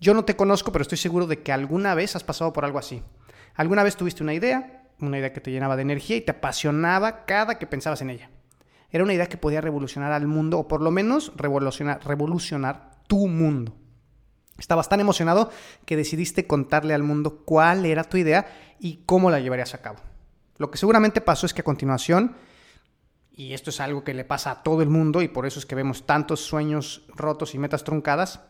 Yo 0.00 0.14
no 0.14 0.24
te 0.24 0.34
conozco, 0.34 0.72
pero 0.72 0.82
estoy 0.82 0.96
seguro 0.96 1.26
de 1.26 1.42
que 1.42 1.52
alguna 1.52 1.94
vez 1.94 2.16
has 2.16 2.24
pasado 2.24 2.54
por 2.54 2.64
algo 2.64 2.78
así. 2.78 3.02
Alguna 3.54 3.82
vez 3.82 3.96
tuviste 3.96 4.22
una 4.22 4.32
idea, 4.32 4.88
una 4.98 5.18
idea 5.18 5.34
que 5.34 5.42
te 5.42 5.50
llenaba 5.50 5.76
de 5.76 5.82
energía 5.82 6.16
y 6.16 6.22
te 6.22 6.30
apasionaba 6.30 7.26
cada 7.26 7.58
que 7.58 7.66
pensabas 7.66 8.00
en 8.00 8.08
ella. 8.08 8.30
Era 8.90 9.04
una 9.04 9.12
idea 9.12 9.28
que 9.28 9.36
podía 9.36 9.60
revolucionar 9.60 10.12
al 10.12 10.26
mundo, 10.26 10.58
o 10.58 10.68
por 10.68 10.80
lo 10.80 10.90
menos 10.90 11.32
revolucionar, 11.36 12.00
revolucionar 12.04 13.02
tu 13.06 13.28
mundo. 13.28 13.76
Estabas 14.58 14.88
tan 14.88 15.00
emocionado 15.00 15.50
que 15.84 15.96
decidiste 15.96 16.46
contarle 16.46 16.94
al 16.94 17.02
mundo 17.02 17.44
cuál 17.44 17.84
era 17.84 18.04
tu 18.04 18.16
idea 18.16 18.46
y 18.78 19.02
cómo 19.04 19.30
la 19.30 19.40
llevarías 19.40 19.74
a 19.74 19.82
cabo. 19.82 19.98
Lo 20.56 20.70
que 20.70 20.78
seguramente 20.78 21.20
pasó 21.20 21.44
es 21.44 21.52
que 21.52 21.60
a 21.60 21.64
continuación, 21.64 22.36
y 23.32 23.52
esto 23.52 23.68
es 23.68 23.80
algo 23.80 24.02
que 24.02 24.14
le 24.14 24.24
pasa 24.24 24.50
a 24.50 24.62
todo 24.62 24.80
el 24.80 24.88
mundo 24.88 25.20
y 25.20 25.28
por 25.28 25.46
eso 25.46 25.58
es 25.58 25.66
que 25.66 25.74
vemos 25.74 26.06
tantos 26.06 26.40
sueños 26.40 27.06
rotos 27.08 27.54
y 27.54 27.58
metas 27.58 27.84
truncadas, 27.84 28.40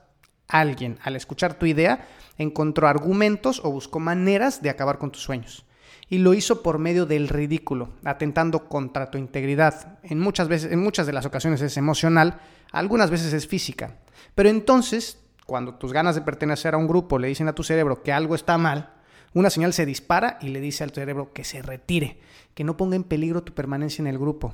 Alguien, 0.51 0.99
al 1.03 1.15
escuchar 1.15 1.55
tu 1.55 1.67
idea, 1.67 2.09
encontró 2.37 2.89
argumentos 2.89 3.61
o 3.65 3.71
buscó 3.71 4.01
maneras 4.01 4.63
de 4.63 4.71
acabar 4.71 4.99
con 4.99 5.13
tus 5.13 5.23
sueños. 5.23 5.65
Y 6.09 6.19
lo 6.19 6.35
hizo 6.35 6.63
por 6.63 6.79
medio 6.79 7.07
del 7.07 7.29
ridículo, 7.29 7.91
atentando 8.05 8.69
contra 8.69 9.13
tu 9.13 9.19
integridad. 9.19 9.99
En 10.03 10.19
muchas, 10.19 10.49
veces, 10.49 10.73
en 10.73 10.81
muchas 10.81 11.07
de 11.07 11.13
las 11.13 11.25
ocasiones 11.25 11.61
es 11.63 11.77
emocional, 11.77 12.41
algunas 12.73 13.11
veces 13.11 13.33
es 13.33 13.47
física. 13.47 13.99
Pero 14.35 14.49
entonces, 14.49 15.19
cuando 15.47 15.77
tus 15.77 15.93
ganas 15.93 16.17
de 16.17 16.23
pertenecer 16.23 16.75
a 16.75 16.79
un 16.79 16.89
grupo 16.89 17.19
le 17.19 17.29
dicen 17.29 17.47
a 17.47 17.55
tu 17.55 17.63
cerebro 17.63 18.03
que 18.03 18.13
algo 18.13 18.35
está 18.35 18.59
mal, 18.59 18.95
una 19.35 19.51
señal 19.51 19.73
se 19.73 19.87
dispara 19.87 20.39
y 20.41 20.49
le 20.49 20.61
dice 20.61 20.83
al 20.83 20.91
cerebro 20.91 21.33
que 21.33 21.45
se 21.45 21.63
retire, 21.63 22.19
que 22.55 22.65
no 22.65 22.77
ponga 22.77 22.97
en 22.97 23.05
peligro 23.05 23.45
tu 23.45 23.55
permanencia 23.55 24.03
en 24.03 24.09
el 24.09 24.19
grupo. 24.19 24.53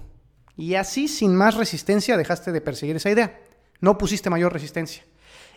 Y 0.59 0.75
así, 0.75 1.09
sin 1.09 1.35
más 1.35 1.55
resistencia, 1.55 2.19
dejaste 2.19 2.53
de 2.53 2.61
perseguir 2.61 2.97
esa 2.97 3.11
idea. 3.11 3.41
No 3.81 3.97
pusiste 3.97 4.29
mayor 4.29 4.53
resistencia. 4.53 5.05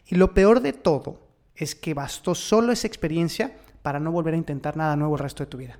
Y 0.05 0.15
lo 0.15 0.33
peor 0.33 0.61
de 0.61 0.73
todo 0.73 1.27
es 1.55 1.75
que 1.75 1.93
bastó 1.93 2.35
solo 2.35 2.71
esa 2.71 2.87
experiencia 2.87 3.57
para 3.81 3.99
no 3.99 4.11
volver 4.11 4.33
a 4.33 4.37
intentar 4.37 4.77
nada 4.77 4.95
nuevo 4.95 5.15
el 5.15 5.21
resto 5.21 5.43
de 5.43 5.49
tu 5.49 5.57
vida. 5.57 5.79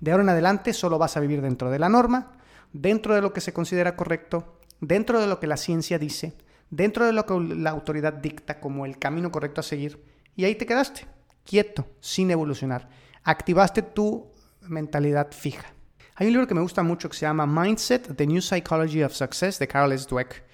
De 0.00 0.10
ahora 0.10 0.22
en 0.24 0.28
adelante 0.28 0.72
solo 0.72 0.98
vas 0.98 1.16
a 1.16 1.20
vivir 1.20 1.40
dentro 1.40 1.70
de 1.70 1.78
la 1.78 1.88
norma, 1.88 2.32
dentro 2.72 3.14
de 3.14 3.22
lo 3.22 3.32
que 3.32 3.40
se 3.40 3.52
considera 3.52 3.96
correcto, 3.96 4.58
dentro 4.80 5.20
de 5.20 5.26
lo 5.26 5.40
que 5.40 5.46
la 5.46 5.56
ciencia 5.56 5.98
dice, 5.98 6.36
dentro 6.70 7.06
de 7.06 7.12
lo 7.12 7.24
que 7.24 7.34
la 7.38 7.70
autoridad 7.70 8.12
dicta 8.12 8.60
como 8.60 8.84
el 8.84 8.98
camino 8.98 9.30
correcto 9.30 9.60
a 9.60 9.64
seguir, 9.64 10.02
y 10.34 10.44
ahí 10.44 10.54
te 10.54 10.66
quedaste, 10.66 11.06
quieto, 11.44 11.86
sin 12.00 12.30
evolucionar. 12.30 12.88
Activaste 13.24 13.82
tu 13.82 14.32
mentalidad 14.60 15.32
fija. 15.32 15.72
Hay 16.14 16.26
un 16.26 16.32
libro 16.32 16.46
que 16.46 16.54
me 16.54 16.60
gusta 16.60 16.82
mucho 16.82 17.08
que 17.08 17.16
se 17.16 17.26
llama 17.26 17.46
Mindset, 17.46 18.16
The 18.16 18.26
New 18.26 18.40
Psychology 18.40 19.02
of 19.02 19.12
Success 19.12 19.58
de 19.58 19.68
Carol 19.68 19.92
S. 19.92 20.06
Dweck. 20.08 20.44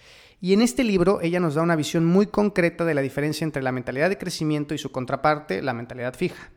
Y 0.42 0.54
en 0.54 0.60
este 0.60 0.82
libro 0.82 1.20
ella 1.22 1.38
nos 1.38 1.54
da 1.54 1.62
una 1.62 1.76
visión 1.76 2.04
muy 2.04 2.26
concreta 2.26 2.84
de 2.84 2.94
la 2.94 3.00
diferencia 3.00 3.44
entre 3.44 3.62
la 3.62 3.70
mentalidad 3.70 4.08
de 4.08 4.18
crecimiento 4.18 4.74
y 4.74 4.78
su 4.78 4.90
contraparte, 4.90 5.62
la 5.62 5.72
mentalidad 5.72 6.14
fija. 6.14 6.50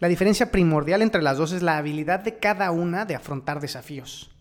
La 0.00 0.08
diferencia 0.08 0.50
primordial 0.50 1.00
entre 1.00 1.22
las 1.22 1.38
dos 1.38 1.52
es 1.52 1.62
la 1.62 1.78
habilidad 1.78 2.18
de 2.18 2.38
cada 2.38 2.72
una 2.72 3.04
de 3.04 3.14
afrontar 3.14 3.60
desafíos, 3.60 4.32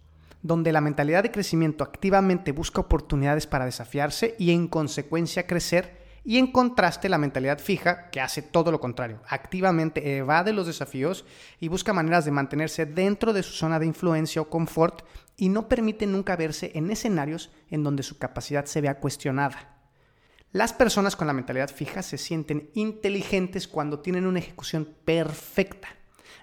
donde 0.42 0.72
la 0.72 0.82
mentalidad 0.82 1.22
de 1.22 1.30
crecimiento 1.30 1.84
activamente 1.84 2.51
busca 2.51 2.82
oportunidades 2.82 3.46
para 3.46 3.65
desafiarse 3.65 4.34
y 4.39 4.50
en 4.50 4.68
consecuencia 4.68 5.46
crecer, 5.46 6.02
Y 6.25 6.38
en 6.38 6.51
contraste, 6.51 7.10
la 7.10 7.18
mentalidad 7.18 7.60
fija, 7.60 8.10
que 8.10 8.22
hace 8.22 8.42
todo 8.42 8.72
lo 8.72 8.80
contrario, 8.80 9.22
activamente 9.27 10.18
evade 10.18 10.53
los 10.53 10.68
desafíos 10.68 11.25
y 11.60 11.68
busca 11.68 11.92
maneras 11.92 12.24
de 12.24 12.32
mantenerse 12.32 12.86
dentro 12.86 13.34
de 13.34 13.44
su 13.44 13.51
zona 13.51 13.77
de 13.77 13.88
influencia 13.88 14.42
o 14.42 14.50
confort 14.50 15.01
y 15.36 15.50
no 15.50 15.68
permite 15.68 16.08
nunca 16.08 16.38
verse 16.38 16.72
en 16.75 16.89
escenarios 16.92 17.51
en 17.70 17.84
donde 17.84 18.03
su 18.03 18.18
capacidad 18.20 18.65
se 18.65 18.80
vea 18.80 19.00
cuestionada. 19.01 19.74
Las 20.53 20.72
personas 20.72 21.18
con 21.18 21.27
la 21.27 21.34
mentalidad 21.34 21.70
fija 21.70 22.01
se 22.03 22.18
sienten 22.18 22.70
inteligentes 22.74 23.68
cuando 23.68 24.00
tienen 24.00 24.25
una 24.25 24.39
ejecución 24.39 24.96
perfecta, 25.03 25.89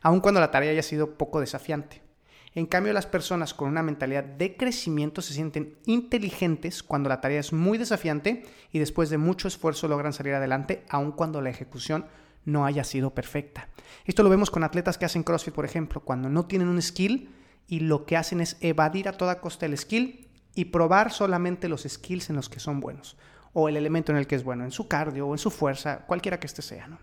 aun 0.02 0.20
cuando 0.20 0.40
la 0.40 0.50
tarea 0.50 0.72
haya 0.72 0.82
sido 0.82 1.16
poco 1.16 1.40
desafiante. 1.40 2.09
En 2.54 2.66
cambio, 2.66 2.92
las 2.92 3.06
personas 3.06 3.54
con 3.54 3.68
una 3.68 3.82
mentalidad 3.82 4.24
de 4.24 4.56
crecimiento 4.56 5.22
se 5.22 5.34
sienten 5.34 5.76
inteligentes 5.86 6.82
cuando 6.82 7.08
la 7.08 7.20
tarea 7.20 7.38
es 7.38 7.52
muy 7.52 7.78
desafiante 7.78 8.44
y 8.72 8.80
después 8.80 9.08
de 9.08 9.18
mucho 9.18 9.46
esfuerzo 9.46 9.86
logran 9.86 10.12
salir 10.12 10.34
adelante, 10.34 10.84
aun 10.88 11.12
cuando 11.12 11.40
la 11.40 11.50
ejecución 11.50 12.06
no 12.44 12.66
haya 12.66 12.82
sido 12.82 13.14
perfecta. 13.14 13.68
Esto 14.04 14.22
lo 14.22 14.30
vemos 14.30 14.50
con 14.50 14.64
atletas 14.64 14.98
que 14.98 15.04
hacen 15.04 15.22
CrossFit, 15.22 15.54
por 15.54 15.64
ejemplo, 15.64 16.00
cuando 16.00 16.28
no 16.28 16.46
tienen 16.46 16.68
un 16.68 16.82
skill 16.82 17.30
y 17.68 17.80
lo 17.80 18.04
que 18.04 18.16
hacen 18.16 18.40
es 18.40 18.56
evadir 18.60 19.08
a 19.08 19.12
toda 19.12 19.40
costa 19.40 19.66
el 19.66 19.78
skill 19.78 20.28
y 20.54 20.66
probar 20.66 21.12
solamente 21.12 21.68
los 21.68 21.86
skills 21.88 22.30
en 22.30 22.36
los 22.36 22.48
que 22.48 22.58
son 22.58 22.80
buenos 22.80 23.16
o 23.52 23.68
el 23.68 23.76
elemento 23.76 24.10
en 24.12 24.18
el 24.18 24.26
que 24.26 24.34
es 24.34 24.44
bueno, 24.44 24.64
en 24.64 24.70
su 24.70 24.88
cardio 24.88 25.26
o 25.28 25.34
en 25.34 25.38
su 25.38 25.50
fuerza, 25.50 26.04
cualquiera 26.06 26.40
que 26.40 26.46
este 26.46 26.62
sea. 26.62 26.98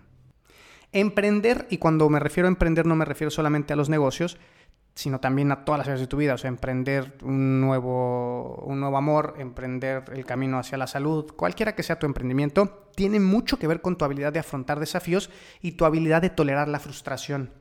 Emprender, 0.92 1.68
y 1.70 1.78
cuando 1.78 2.10
me 2.10 2.20
refiero 2.20 2.48
a 2.48 2.52
emprender 2.52 2.86
no 2.86 2.96
me 2.96 3.06
refiero 3.06 3.30
solamente 3.32 3.74
a 3.74 3.76
los 3.76 3.90
negocios, 3.90 4.38
sino 4.98 5.20
también 5.20 5.52
a 5.52 5.64
todas 5.64 5.78
las 5.78 5.88
áreas 5.88 6.00
de 6.00 6.08
tu 6.08 6.18
vida, 6.18 6.34
o 6.34 6.40
sea, 6.40 6.48
emprender 6.48 7.20
un 7.22 7.62
nuevo, 7.62 8.56
un 8.66 8.80
nuevo 8.80 8.98
amor, 8.98 9.36
emprender 9.38 10.06
el 10.12 10.26
camino 10.26 10.58
hacia 10.58 10.76
la 10.76 10.88
salud, 10.88 11.34
cualquiera 11.36 11.76
que 11.76 11.84
sea 11.84 12.00
tu 12.00 12.08
emprendimiento, 12.08 12.90
tiene 12.96 13.20
mucho 13.20 13.60
que 13.60 13.68
ver 13.68 13.82
con 13.82 13.96
tu 13.96 14.06
habilidad 14.06 14.34
de 14.34 14.40
afrontar 14.40 14.80
desafíos 14.80 15.30
y 15.62 15.74
tu 15.74 15.86
habilidad 15.86 16.24
de 16.24 16.32
tolerar 16.32 16.68
la 16.68 16.80
frustración. 16.80 17.52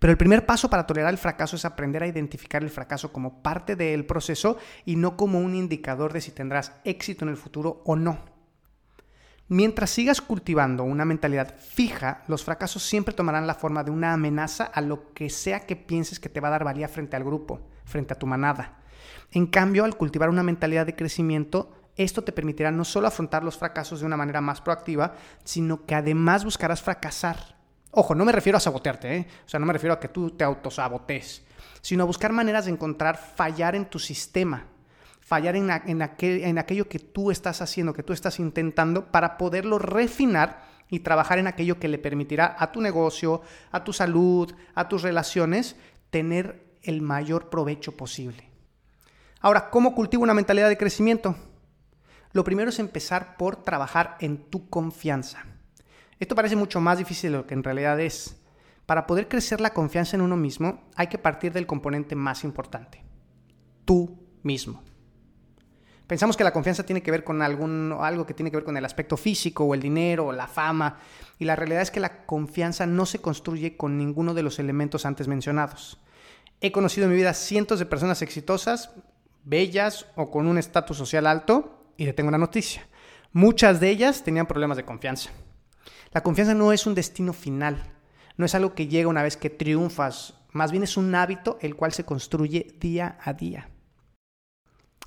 Pero 0.00 0.10
el 0.10 0.16
primer 0.16 0.44
paso 0.44 0.70
para 0.70 0.84
tolerar 0.84 1.12
el 1.12 1.18
fracaso 1.18 1.54
es 1.54 1.64
aprender 1.64 2.02
a 2.02 2.08
identificar 2.08 2.64
el 2.64 2.70
fracaso 2.70 3.12
como 3.12 3.44
parte 3.44 3.76
del 3.76 4.04
proceso 4.04 4.58
y 4.84 4.96
no 4.96 5.16
como 5.16 5.38
un 5.38 5.54
indicador 5.54 6.12
de 6.12 6.20
si 6.20 6.32
tendrás 6.32 6.72
éxito 6.84 7.24
en 7.24 7.28
el 7.28 7.36
futuro 7.36 7.82
o 7.84 7.94
no. 7.94 8.31
Mientras 9.48 9.90
sigas 9.90 10.20
cultivando 10.20 10.84
una 10.84 11.04
mentalidad 11.04 11.54
fija, 11.58 12.22
los 12.26 12.44
fracasos 12.44 12.82
siempre 12.82 13.14
tomarán 13.14 13.46
la 13.46 13.54
forma 13.54 13.84
de 13.84 13.90
una 13.90 14.12
amenaza 14.12 14.64
a 14.64 14.80
lo 14.80 15.12
que 15.12 15.28
sea 15.30 15.66
que 15.66 15.76
pienses 15.76 16.20
que 16.20 16.28
te 16.28 16.40
va 16.40 16.48
a 16.48 16.52
dar 16.52 16.64
valía 16.64 16.88
frente 16.88 17.16
al 17.16 17.24
grupo, 17.24 17.60
frente 17.84 18.14
a 18.14 18.18
tu 18.18 18.26
manada. 18.26 18.78
En 19.32 19.46
cambio, 19.46 19.84
al 19.84 19.96
cultivar 19.96 20.30
una 20.30 20.42
mentalidad 20.42 20.86
de 20.86 20.94
crecimiento, 20.94 21.72
esto 21.96 22.22
te 22.22 22.32
permitirá 22.32 22.70
no 22.70 22.84
solo 22.84 23.08
afrontar 23.08 23.44
los 23.44 23.58
fracasos 23.58 24.00
de 24.00 24.06
una 24.06 24.16
manera 24.16 24.40
más 24.40 24.60
proactiva, 24.60 25.14
sino 25.44 25.84
que 25.84 25.94
además 25.94 26.44
buscarás 26.44 26.80
fracasar. 26.80 27.56
Ojo, 27.90 28.14
no 28.14 28.24
me 28.24 28.32
refiero 28.32 28.56
a 28.56 28.60
sabotearte, 28.60 29.16
¿eh? 29.16 29.26
o 29.44 29.48
sea, 29.48 29.60
no 29.60 29.66
me 29.66 29.74
refiero 29.74 29.92
a 29.92 30.00
que 30.00 30.08
tú 30.08 30.30
te 30.30 30.44
autosabotes, 30.44 31.42
sino 31.82 32.04
a 32.04 32.06
buscar 32.06 32.32
maneras 32.32 32.64
de 32.64 32.70
encontrar 32.70 33.18
fallar 33.18 33.74
en 33.74 33.84
tu 33.84 33.98
sistema, 33.98 34.64
fallar 35.32 35.56
en, 35.56 35.70
en 35.70 36.58
aquello 36.58 36.90
que 36.90 36.98
tú 36.98 37.30
estás 37.30 37.62
haciendo, 37.62 37.94
que 37.94 38.02
tú 38.02 38.12
estás 38.12 38.38
intentando, 38.38 39.10
para 39.10 39.38
poderlo 39.38 39.78
refinar 39.78 40.62
y 40.90 41.00
trabajar 41.00 41.38
en 41.38 41.46
aquello 41.46 41.80
que 41.80 41.88
le 41.88 41.96
permitirá 41.96 42.54
a 42.58 42.70
tu 42.70 42.82
negocio, 42.82 43.40
a 43.70 43.82
tu 43.82 43.94
salud, 43.94 44.54
a 44.74 44.88
tus 44.88 45.00
relaciones, 45.00 45.74
tener 46.10 46.76
el 46.82 47.00
mayor 47.00 47.48
provecho 47.48 47.96
posible. 47.96 48.50
Ahora, 49.40 49.70
¿cómo 49.70 49.94
cultivo 49.94 50.22
una 50.22 50.34
mentalidad 50.34 50.68
de 50.68 50.76
crecimiento? 50.76 51.34
Lo 52.32 52.44
primero 52.44 52.68
es 52.68 52.78
empezar 52.78 53.38
por 53.38 53.56
trabajar 53.56 54.18
en 54.20 54.36
tu 54.50 54.68
confianza. 54.68 55.46
Esto 56.20 56.34
parece 56.34 56.56
mucho 56.56 56.78
más 56.78 56.98
difícil 56.98 57.32
de 57.32 57.38
lo 57.38 57.46
que 57.46 57.54
en 57.54 57.64
realidad 57.64 57.98
es. 58.00 58.36
Para 58.84 59.06
poder 59.06 59.28
crecer 59.28 59.62
la 59.62 59.72
confianza 59.72 60.14
en 60.14 60.20
uno 60.20 60.36
mismo, 60.36 60.82
hay 60.94 61.06
que 61.06 61.16
partir 61.16 61.54
del 61.54 61.66
componente 61.66 62.16
más 62.16 62.44
importante, 62.44 63.02
tú 63.86 64.18
mismo. 64.42 64.82
Pensamos 66.12 66.36
que 66.36 66.44
la 66.44 66.52
confianza 66.52 66.84
tiene 66.84 67.02
que 67.02 67.10
ver 67.10 67.24
con 67.24 67.40
algún, 67.40 67.96
algo 67.98 68.26
que 68.26 68.34
tiene 68.34 68.50
que 68.50 68.58
ver 68.58 68.66
con 68.66 68.76
el 68.76 68.84
aspecto 68.84 69.16
físico 69.16 69.64
o 69.64 69.72
el 69.72 69.80
dinero 69.80 70.26
o 70.26 70.32
la 70.32 70.46
fama. 70.46 70.98
Y 71.38 71.46
la 71.46 71.56
realidad 71.56 71.80
es 71.80 71.90
que 71.90 72.00
la 72.00 72.26
confianza 72.26 72.84
no 72.84 73.06
se 73.06 73.22
construye 73.22 73.78
con 73.78 73.96
ninguno 73.96 74.34
de 74.34 74.42
los 74.42 74.58
elementos 74.58 75.06
antes 75.06 75.26
mencionados. 75.26 76.02
He 76.60 76.70
conocido 76.70 77.06
en 77.06 77.12
mi 77.12 77.16
vida 77.16 77.32
cientos 77.32 77.78
de 77.78 77.86
personas 77.86 78.20
exitosas, 78.20 78.90
bellas 79.44 80.04
o 80.14 80.30
con 80.30 80.46
un 80.48 80.58
estatus 80.58 80.98
social 80.98 81.26
alto 81.26 81.82
y 81.96 82.04
le 82.04 82.12
tengo 82.12 82.28
una 82.28 82.36
noticia. 82.36 82.86
Muchas 83.32 83.80
de 83.80 83.88
ellas 83.88 84.22
tenían 84.22 84.46
problemas 84.46 84.76
de 84.76 84.84
confianza. 84.84 85.30
La 86.12 86.22
confianza 86.22 86.52
no 86.52 86.74
es 86.74 86.86
un 86.86 86.94
destino 86.94 87.32
final, 87.32 87.84
no 88.36 88.44
es 88.44 88.54
algo 88.54 88.74
que 88.74 88.86
llega 88.86 89.08
una 89.08 89.22
vez 89.22 89.38
que 89.38 89.48
triunfas, 89.48 90.34
más 90.50 90.72
bien 90.72 90.82
es 90.82 90.98
un 90.98 91.14
hábito 91.14 91.56
el 91.62 91.74
cual 91.74 91.94
se 91.94 92.04
construye 92.04 92.76
día 92.78 93.16
a 93.24 93.32
día. 93.32 93.71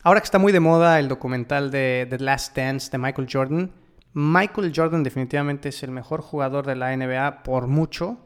Ahora 0.05 0.21
que 0.21 0.25
está 0.25 0.37
muy 0.37 0.51
de 0.51 0.59
moda 0.59 0.99
el 0.99 1.07
documental 1.07 1.71
de 1.71 2.05
The 2.07 2.19
Last 2.19 2.55
Dance 2.55 2.91
de 2.91 2.99
Michael 2.99 3.27
Jordan, 3.27 3.71
Michael 4.13 4.71
Jordan 4.75 5.01
definitivamente 5.01 5.69
es 5.69 5.81
el 5.81 5.89
mejor 5.89 6.21
jugador 6.21 6.67
de 6.67 6.75
la 6.75 6.95
NBA 6.95 7.41
por 7.41 7.65
mucho 7.65 8.19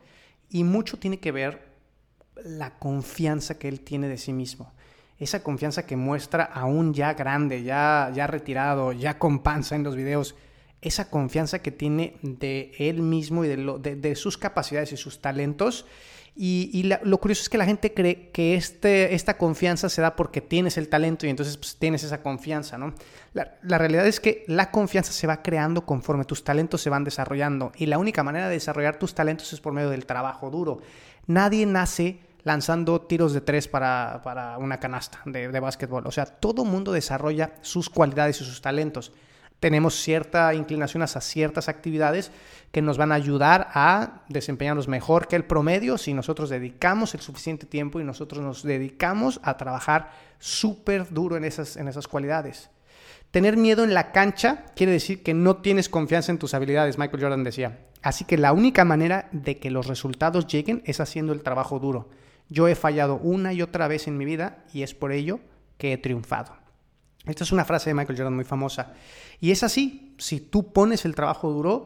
y 0.50 0.66
mucho 0.66 1.00
tiene 1.00 1.22
que 1.22 1.32
ver 1.32 1.70
la 2.44 2.78
confianza 2.80 3.58
que 3.58 3.70
él 3.70 3.80
tiene 3.80 4.10
de 4.10 4.18
sí 4.18 4.34
mismo. 4.34 4.74
Esa 5.20 5.42
confianza 5.42 5.86
que 5.86 5.96
muestra 5.96 6.44
aún 6.44 6.94
ya 6.94 7.14
grande, 7.14 7.64
ya, 7.64 8.12
ya 8.14 8.28
retirado, 8.28 8.92
ya 8.92 9.18
con 9.18 9.40
panza 9.40 9.78
en 9.78 9.84
los 9.84 9.96
videos. 9.96 10.36
Esa 10.82 11.10
confianza 11.10 11.60
que 11.60 11.72
tiene 11.72 12.18
de 12.24 12.74
él 12.78 13.02
mismo 13.02 13.46
y 13.46 13.48
de, 13.48 13.96
de 13.96 14.16
sus 14.18 14.38
capacidades 14.38 14.92
y 14.92 14.98
sus 14.98 15.22
talentos 15.22 15.86
y, 16.36 16.84
lo 16.84 17.18
curioso 17.20 17.42
es 17.42 17.50
que 17.50 17.58
la 17.58 17.66
gente 17.66 17.94
cree 17.94 18.30
que 18.32 18.56
este, 18.56 19.14
esta 19.14 19.38
confianza 19.38 19.90
se 19.90 20.02
da 20.02 20.16
porque 20.16 20.40
tienes 20.42 20.78
el 20.78 20.88
talento 20.88 21.26
y 21.26 21.30
entonces 21.30 21.58
pues, 21.58 21.76
tienes 21.76 22.04
esa 22.04 22.22
confianza, 22.22 22.78
¿no? 22.78 22.94
La, 23.34 23.58
la, 23.64 23.78
realidad 23.78 24.08
es 24.08 24.20
que 24.20 24.46
la 24.48 24.72
confianza 24.72 25.12
se 25.12 25.28
va 25.28 25.42
creando 25.42 25.86
conforme 25.86 26.26
tus 26.26 26.44
talentos 26.44 26.82
se 26.82 26.90
van 26.90 27.04
desarrollando 27.04 27.72
y 27.76 27.88
la 27.88 27.98
única 27.98 28.24
manera 28.24 28.48
de 28.48 28.54
desarrollar 28.54 28.98
tus 28.98 29.14
talentos 29.14 29.52
es 29.52 29.60
por 29.60 29.74
medio 29.74 29.90
del 29.90 30.06
trabajo 30.06 30.50
duro. 30.50 30.80
Nadie 31.28 31.66
nace 31.66 32.20
lanzando 32.44 33.02
tiros 33.02 33.34
de 33.34 33.42
tres 33.42 33.68
para, 33.68 34.22
para 34.24 34.58
una 34.58 34.80
canasta 34.80 35.22
de, 35.26 35.50
de 35.50 35.60
básquetbol. 35.60 36.08
O 36.08 36.12
sea, 36.12 36.26
todo 36.26 36.64
mundo 36.64 36.92
desarrolla 36.92 37.52
sus 37.62 37.90
cualidades 37.90 38.40
y 38.42 38.46
sus 38.46 38.62
talentos 38.62 39.12
tenemos 39.60 39.96
cierta 39.96 40.54
inclinación 40.54 41.04
hacia 41.04 41.22
ciertas 41.22 41.68
actividades 41.68 42.32
que 42.72 42.82
nos 42.82 42.98
van 42.98 43.12
a 43.12 43.16
ayudar 43.16 43.70
a 43.74 44.22
desempeñarnos 44.30 44.88
mejor 44.88 45.28
que 45.28 45.36
el 45.36 45.46
promedio 45.46 45.98
si 45.98 46.14
nosotros 46.14 46.50
dedicamos 46.50 47.14
el 47.14 47.22
suficiente 47.22 47.66
tiempo 47.66 48.00
y 48.00 48.04
nosotros 48.04 48.44
nos 48.44 48.64
dedicamos 48.64 49.40
a 49.44 49.58
trabajar 49.58 50.12
súper 50.40 51.12
duro 51.12 51.36
en 51.36 51.44
esas, 51.44 51.78
en 51.78 51.88
esas 51.88 52.08
cualidades. 52.08 52.70
Tener 53.32 53.58
miedo 53.58 53.84
en 53.84 53.94
la 53.94 54.12
cancha 54.12 54.66
quiere 54.76 54.92
decir 54.92 55.22
que 55.24 55.34
no 55.34 55.58
tienes 55.58 55.90
confianza 55.90 56.32
en 56.32 56.40
tus 56.40 56.54
habilidades, 56.54 56.98
Michael 56.98 57.22
Jordan 57.22 57.44
decía. 57.44 57.80
Así 58.02 58.26
que 58.26 58.38
la 58.38 58.54
única 58.54 58.86
manera 58.86 59.28
de 59.32 59.60
que 59.60 59.72
los 59.72 59.88
resultados 59.88 60.48
lleguen 60.48 60.82
es 60.86 61.00
haciendo 61.00 61.34
el 61.34 61.44
trabajo 61.44 61.80
duro. 61.80 62.10
Yo 62.48 62.68
he 62.68 62.76
fallado 62.76 63.18
una 63.18 63.54
y 63.54 63.62
otra 63.62 63.88
vez 63.88 64.08
en 64.08 64.18
mi 64.18 64.26
vida 64.26 64.64
y 64.74 64.84
es 64.84 64.96
por 64.96 65.12
ello 65.12 65.40
que 65.78 65.94
he 65.94 65.98
triunfado. 65.98 66.56
Esta 67.30 67.44
es 67.44 67.52
una 67.52 67.66
frase 67.66 67.90
de 67.90 67.94
Michael 67.94 68.18
Jordan 68.18 68.36
muy 68.36 68.44
famosa. 68.44 68.94
Y 69.40 69.52
es 69.52 69.64
así, 69.64 70.16
si 70.18 70.40
tú 70.40 70.74
pones 70.74 71.06
el 71.06 71.16
trabajo 71.16 71.52
duro 71.52 71.86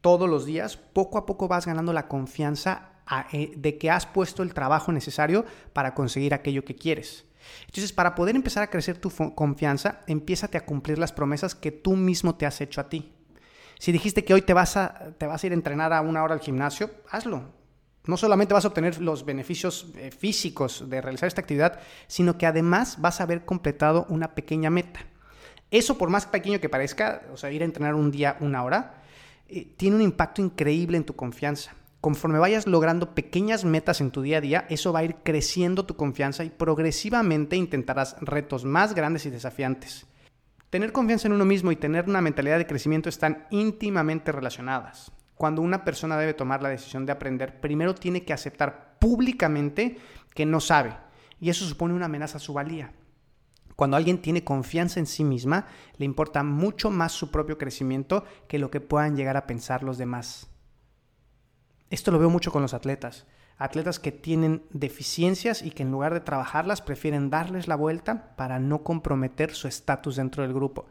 todos 0.00 0.28
los 0.28 0.44
días, 0.44 0.76
poco 0.76 1.18
a 1.18 1.26
poco 1.26 1.48
vas 1.48 1.66
ganando 1.66 1.92
la 1.92 2.08
confianza 2.08 2.90
eh, 3.32 3.52
de 3.56 3.78
que 3.78 3.90
has 3.90 4.06
puesto 4.06 4.42
el 4.42 4.52
trabajo 4.52 4.92
necesario 4.92 5.44
para 5.72 5.94
conseguir 5.94 6.34
aquello 6.34 6.64
que 6.64 6.74
quieres. 6.74 7.24
Entonces, 7.66 7.92
para 7.92 8.14
poder 8.14 8.36
empezar 8.36 8.62
a 8.62 8.70
crecer 8.70 8.98
tu 8.98 9.10
confianza, 9.34 10.00
empiézate 10.06 10.58
a 10.58 10.64
cumplir 10.64 10.98
las 10.98 11.12
promesas 11.12 11.54
que 11.54 11.70
tú 11.70 11.94
mismo 11.94 12.34
te 12.34 12.46
has 12.46 12.60
hecho 12.60 12.80
a 12.80 12.88
ti. 12.88 13.12
Si 13.78 13.92
dijiste 13.92 14.24
que 14.24 14.34
hoy 14.34 14.42
te 14.42 14.54
vas 14.54 14.76
a, 14.76 15.12
te 15.18 15.26
vas 15.26 15.42
a 15.42 15.46
ir 15.46 15.52
a 15.52 15.56
entrenar 15.56 15.92
a 15.92 16.00
una 16.00 16.22
hora 16.22 16.34
al 16.34 16.40
gimnasio, 16.40 16.90
hazlo 17.10 17.63
no 18.06 18.16
solamente 18.16 18.54
vas 18.54 18.64
a 18.64 18.68
obtener 18.68 19.00
los 19.00 19.24
beneficios 19.24 19.86
eh, 19.96 20.10
físicos 20.10 20.88
de 20.88 21.00
realizar 21.00 21.26
esta 21.26 21.40
actividad, 21.40 21.80
sino 22.06 22.36
que 22.36 22.46
además 22.46 23.00
vas 23.00 23.20
a 23.20 23.24
haber 23.24 23.44
completado 23.44 24.06
una 24.08 24.34
pequeña 24.34 24.70
meta. 24.70 25.00
Eso, 25.70 25.98
por 25.98 26.10
más 26.10 26.26
pequeño 26.26 26.60
que 26.60 26.68
parezca, 26.68 27.22
o 27.32 27.36
sea, 27.36 27.50
ir 27.50 27.62
a 27.62 27.64
entrenar 27.64 27.94
un 27.94 28.10
día, 28.10 28.36
una 28.40 28.62
hora, 28.62 29.02
eh, 29.48 29.74
tiene 29.76 29.96
un 29.96 30.02
impacto 30.02 30.42
increíble 30.42 30.96
en 30.96 31.04
tu 31.04 31.16
confianza. 31.16 31.74
Conforme 32.00 32.38
vayas 32.38 32.66
logrando 32.66 33.14
pequeñas 33.14 33.64
metas 33.64 34.02
en 34.02 34.10
tu 34.10 34.20
día 34.20 34.36
a 34.36 34.40
día, 34.42 34.66
eso 34.68 34.92
va 34.92 34.98
a 34.98 35.04
ir 35.04 35.16
creciendo 35.22 35.86
tu 35.86 35.96
confianza 35.96 36.44
y 36.44 36.50
progresivamente 36.50 37.56
intentarás 37.56 38.16
retos 38.20 38.66
más 38.66 38.94
grandes 38.94 39.24
y 39.24 39.30
desafiantes. 39.30 40.06
Tener 40.68 40.92
confianza 40.92 41.28
en 41.28 41.34
uno 41.34 41.46
mismo 41.46 41.72
y 41.72 41.76
tener 41.76 42.06
una 42.06 42.20
mentalidad 42.20 42.58
de 42.58 42.66
crecimiento 42.66 43.08
están 43.08 43.46
íntimamente 43.50 44.32
relacionadas. 44.32 45.12
Cuando 45.36 45.62
una 45.62 45.84
persona 45.84 46.16
debe 46.16 46.34
tomar 46.34 46.62
la 46.62 46.68
decisión 46.68 47.06
de 47.06 47.12
aprender, 47.12 47.60
primero 47.60 47.94
tiene 47.94 48.24
que 48.24 48.32
aceptar 48.32 48.98
públicamente 48.98 49.98
que 50.34 50.46
no 50.46 50.60
sabe. 50.60 50.96
Y 51.40 51.50
eso 51.50 51.64
supone 51.64 51.94
una 51.94 52.06
amenaza 52.06 52.38
a 52.38 52.40
su 52.40 52.52
valía. 52.52 52.92
Cuando 53.76 53.96
alguien 53.96 54.22
tiene 54.22 54.44
confianza 54.44 55.00
en 55.00 55.06
sí 55.06 55.24
misma, 55.24 55.66
le 55.96 56.04
importa 56.04 56.42
mucho 56.44 56.90
más 56.90 57.12
su 57.12 57.30
propio 57.30 57.58
crecimiento 57.58 58.24
que 58.46 58.58
lo 58.58 58.70
que 58.70 58.80
puedan 58.80 59.16
llegar 59.16 59.36
a 59.36 59.46
pensar 59.46 59.82
los 59.82 59.98
demás. 59.98 60.48
Esto 61.90 62.12
lo 62.12 62.18
veo 62.18 62.30
mucho 62.30 62.52
con 62.52 62.62
los 62.62 62.74
atletas. 62.74 63.26
Atletas 63.56 63.98
que 63.98 64.12
tienen 64.12 64.64
deficiencias 64.70 65.62
y 65.62 65.70
que 65.70 65.82
en 65.82 65.90
lugar 65.90 66.14
de 66.14 66.20
trabajarlas 66.20 66.82
prefieren 66.82 67.30
darles 67.30 67.68
la 67.68 67.76
vuelta 67.76 68.34
para 68.36 68.58
no 68.58 68.82
comprometer 68.82 69.52
su 69.54 69.68
estatus 69.68 70.16
dentro 70.16 70.42
del 70.42 70.54
grupo. 70.54 70.86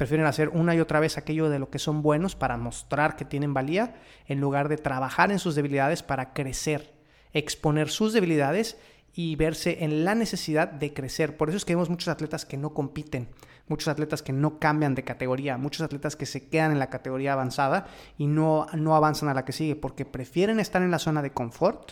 Prefieren 0.00 0.24
hacer 0.24 0.48
una 0.48 0.74
y 0.74 0.80
otra 0.80 0.98
vez 0.98 1.18
aquello 1.18 1.50
de 1.50 1.58
lo 1.58 1.68
que 1.68 1.78
son 1.78 2.00
buenos 2.00 2.34
para 2.34 2.56
mostrar 2.56 3.16
que 3.16 3.26
tienen 3.26 3.52
valía, 3.52 3.96
en 4.28 4.40
lugar 4.40 4.70
de 4.70 4.78
trabajar 4.78 5.30
en 5.30 5.38
sus 5.38 5.54
debilidades 5.54 6.02
para 6.02 6.32
crecer, 6.32 6.94
exponer 7.34 7.90
sus 7.90 8.14
debilidades 8.14 8.78
y 9.12 9.36
verse 9.36 9.84
en 9.84 10.06
la 10.06 10.14
necesidad 10.14 10.68
de 10.68 10.94
crecer. 10.94 11.36
Por 11.36 11.50
eso 11.50 11.58
es 11.58 11.66
que 11.66 11.74
vemos 11.74 11.90
muchos 11.90 12.08
atletas 12.08 12.46
que 12.46 12.56
no 12.56 12.72
compiten, 12.72 13.28
muchos 13.68 13.88
atletas 13.88 14.22
que 14.22 14.32
no 14.32 14.58
cambian 14.58 14.94
de 14.94 15.04
categoría, 15.04 15.58
muchos 15.58 15.82
atletas 15.82 16.16
que 16.16 16.24
se 16.24 16.48
quedan 16.48 16.72
en 16.72 16.78
la 16.78 16.88
categoría 16.88 17.34
avanzada 17.34 17.86
y 18.16 18.26
no, 18.26 18.68
no 18.72 18.96
avanzan 18.96 19.28
a 19.28 19.34
la 19.34 19.44
que 19.44 19.52
sigue, 19.52 19.76
porque 19.76 20.06
prefieren 20.06 20.60
estar 20.60 20.80
en 20.80 20.92
la 20.92 20.98
zona 20.98 21.20
de 21.20 21.34
confort 21.34 21.90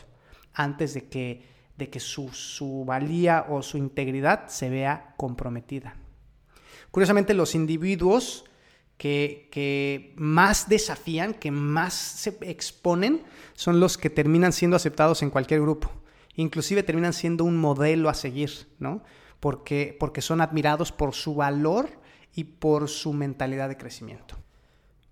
antes 0.55 0.95
de 0.95 1.11
que, 1.11 1.45
de 1.77 1.91
que 1.91 2.01
su, 2.01 2.31
su 2.31 2.87
valía 2.87 3.45
o 3.51 3.61
su 3.61 3.77
integridad 3.77 4.47
se 4.47 4.71
vea 4.71 5.13
comprometida. 5.19 6.08
Curiosamente, 6.91 7.35
los 7.35 7.55
individuos 7.55 8.45
que, 8.97 10.15
más 10.17 10.69
desafían, 10.69 11.35
que 11.35 11.51
más 11.51 11.95
se 11.95 12.39
exponen, 12.43 13.23
son 13.55 13.81
los 13.81 13.99
que 13.99 14.11
terminan 14.11 14.53
siendo 14.53 14.77
aceptados 14.77 15.23
en 15.23 15.31
cualquier 15.31 15.61
grupo 15.61 15.91
inclusive 16.43 16.83
terminan 16.83 17.13
siendo 17.13 17.45
un 17.45 17.57
modelo 17.57 18.09
a 18.09 18.15
seguir, 18.15 18.51
¿no? 18.79 19.03
Porque, 19.41 19.97
porque 19.99 20.23
son 20.23 20.41
admirados 20.41 20.93
por 20.93 21.15
su 21.15 21.35
valor 21.35 21.89
y 22.35 22.45
por 22.45 22.89
su 22.89 23.13
mentalidad 23.13 23.69
de 23.69 23.77
crecimiento. 23.77 24.37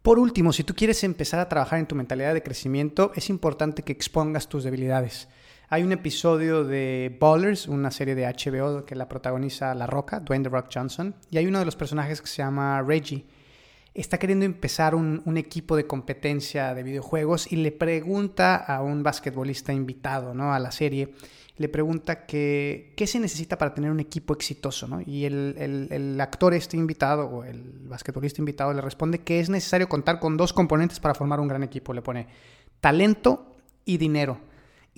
Por 0.02 0.20
último, 0.20 0.52
si 0.52 0.62
tú 0.62 0.74
quieres 0.74 1.02
empezar 1.02 1.40
a 1.40 1.48
trabajar 1.48 1.80
en 1.80 1.86
tu 1.86 1.96
mentalidad 1.96 2.32
de 2.32 2.42
crecimiento, 2.42 3.10
es 3.16 3.28
importante 3.28 3.82
que 3.82 3.92
expongas 3.92 4.48
tus 4.48 4.62
debilidades. 4.62 5.28
Hay 5.68 5.82
un 5.82 5.92
episodio 5.92 6.64
de 6.64 7.16
Ballers, 7.20 7.66
una 7.66 7.90
serie 7.90 8.14
de 8.14 8.24
HBO 8.26 8.84
que 8.84 8.94
la 8.94 9.08
protagoniza 9.08 9.74
La 9.74 9.86
Roca, 9.86 10.20
Dwayne 10.20 10.44
The 10.44 10.50
Rock 10.50 10.68
Johnson, 10.72 11.14
y 11.30 11.38
hay 11.38 11.46
uno 11.46 11.58
de 11.58 11.64
los 11.64 11.76
personajes 11.76 12.20
que 12.20 12.28
se 12.28 12.38
llama 12.38 12.82
Reggie 12.82 13.24
está 13.96 14.18
queriendo 14.18 14.44
empezar 14.44 14.94
un, 14.94 15.36
equipo 15.36 15.74
de 15.74 15.86
competencia 15.86 16.74
de 16.74 16.82
videojuegos 16.82 17.50
y 17.50 17.56
le 17.56 17.72
pregunta 17.72 18.56
a 18.56 18.82
un 18.82 19.02
basquetbolista 19.02 19.72
invitado 19.72 20.34
¿no? 20.34 20.52
a 20.52 20.58
la 20.58 20.70
serie, 20.70 21.14
le 21.56 21.68
pregunta 21.70 22.26
que, 22.26 22.92
qué 22.94 23.06
se 23.06 23.18
necesita 23.18 23.56
para 23.56 23.72
tener 23.72 23.90
un 23.90 24.00
equipo 24.00 24.34
exitoso. 24.34 24.86
¿no? 24.86 25.00
Y 25.00 25.24
el, 25.24 25.88
el, 25.90 26.20
actor 26.20 26.52
este 26.52 26.76
invitado 26.76 27.26
o 27.26 27.44
el 27.44 27.62
basquetbolista 27.88 28.42
invitado 28.42 28.74
le 28.74 28.82
responde 28.82 29.20
que 29.20 29.40
es 29.40 29.48
necesario 29.48 29.88
contar 29.88 30.20
con 30.20 30.36
dos 30.36 30.52
componentes 30.52 31.00
para 31.00 31.14
formar 31.14 31.40
un 31.40 31.48
gran 31.48 31.62
equipo. 31.62 31.94
Le 31.94 32.02
pone 32.02 32.26
talento 32.80 33.56
y 33.86 33.96
dinero. 33.96 34.38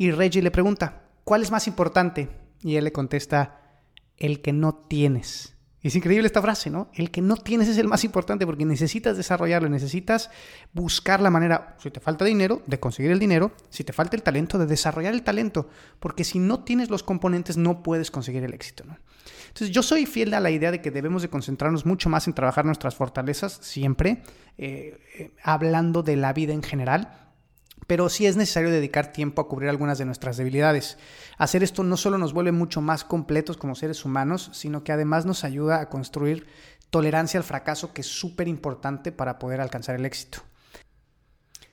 Y 0.01 0.13
Reggie 0.13 0.43
le 0.43 0.53
pregunta, 0.53 1.03
¿cuál 1.25 1.43
es 1.43 1.51
más 1.51 1.67
importante? 1.67 2.29
Y 2.63 2.77
él 2.77 2.85
le 2.85 2.93
contesta, 2.93 3.83
el 4.17 4.41
que 4.41 4.53
no 4.53 4.73
tienes. 4.73 5.57
Es 5.83 5.97
increíble 5.97 6.29
esta 6.29 6.41
frase, 6.41 6.71
¿no? 6.71 6.89
El 6.95 7.11
que 7.11 7.21
no 7.21 7.37
tienes 7.37 7.67
es 7.67 7.79
el 7.79 7.89
más 7.89 8.05
importante 8.05 8.47
porque 8.47 8.65
necesitas 8.65 9.17
desarrollarlo, 9.17 9.69
necesitas 9.69 10.31
buscar 10.73 11.21
la 11.21 11.31
manera, 11.31 11.77
si 11.81 11.91
te 11.91 11.99
falta 11.99 12.25
dinero, 12.25 12.63
de 12.67 12.79
conseguir 12.79 13.11
el 13.11 13.19
dinero, 13.19 13.51
si 13.71 13.83
te 13.83 13.93
falta 13.93 14.15
el 14.15 14.23
talento, 14.23 14.57
de 14.57 14.67
desarrollar 14.67 15.15
el 15.15 15.25
talento, 15.25 15.69
porque 15.99 16.23
si 16.23 16.39
no 16.39 16.63
tienes 16.63 16.91
los 16.91 17.03
componentes 17.03 17.57
no 17.57 17.83
puedes 17.83 18.13
conseguir 18.13 18.45
el 18.45 18.55
éxito, 18.55 18.85
¿no? 18.85 18.99
Entonces 19.49 19.71
yo 19.71 19.83
soy 19.83 20.07
fiel 20.07 20.33
a 20.35 20.41
la 20.41 20.53
idea 20.53 20.71
de 20.71 20.81
que 20.81 20.93
debemos 20.93 21.23
de 21.23 21.29
concentrarnos 21.29 21.85
mucho 21.85 22.09
más 22.09 22.29
en 22.29 22.35
trabajar 22.35 22.65
nuestras 22.65 22.95
fortalezas 22.95 23.59
siempre, 23.63 24.23
eh, 24.59 25.01
eh, 25.19 25.33
hablando 25.43 26.05
de 26.05 26.15
la 26.15 26.33
vida 26.33 26.53
en 26.53 26.63
general, 26.63 27.28
pero 27.89 28.11
sí 28.11 28.27
es 28.27 28.37
necesario 28.37 28.71
dedicar 28.71 29.13
tiempo 29.13 29.41
a 29.41 29.49
cubrir 29.49 29.71
algunas 29.71 29.97
de 29.97 30.05
nuestras 30.05 30.37
debilidades. 30.37 30.99
Hacer 31.39 31.63
esto 31.63 31.83
no 31.83 31.97
solo 31.97 32.19
nos 32.19 32.35
vuelve 32.35 32.53
mucho 32.53 32.83
más 32.83 33.03
completos 33.03 33.57
como 33.57 33.75
seres 33.75 34.05
humanos, 34.05 34.51
sino 34.53 34.85
que 34.85 34.93
además 34.93 35.25
nos 35.25 35.43
ayuda 35.43 35.81
a 35.81 35.89
construir 35.89 36.47
tolerancia 36.91 37.41
al 37.41 37.45
fracaso, 37.45 37.95
que 37.95 38.03
es 38.03 38.07
súper 38.07 38.47
importante 38.47 39.11
para 39.11 39.39
poder 39.39 39.63
alcanzar 39.63 39.97
el 39.97 40.05
éxito. 40.05 40.41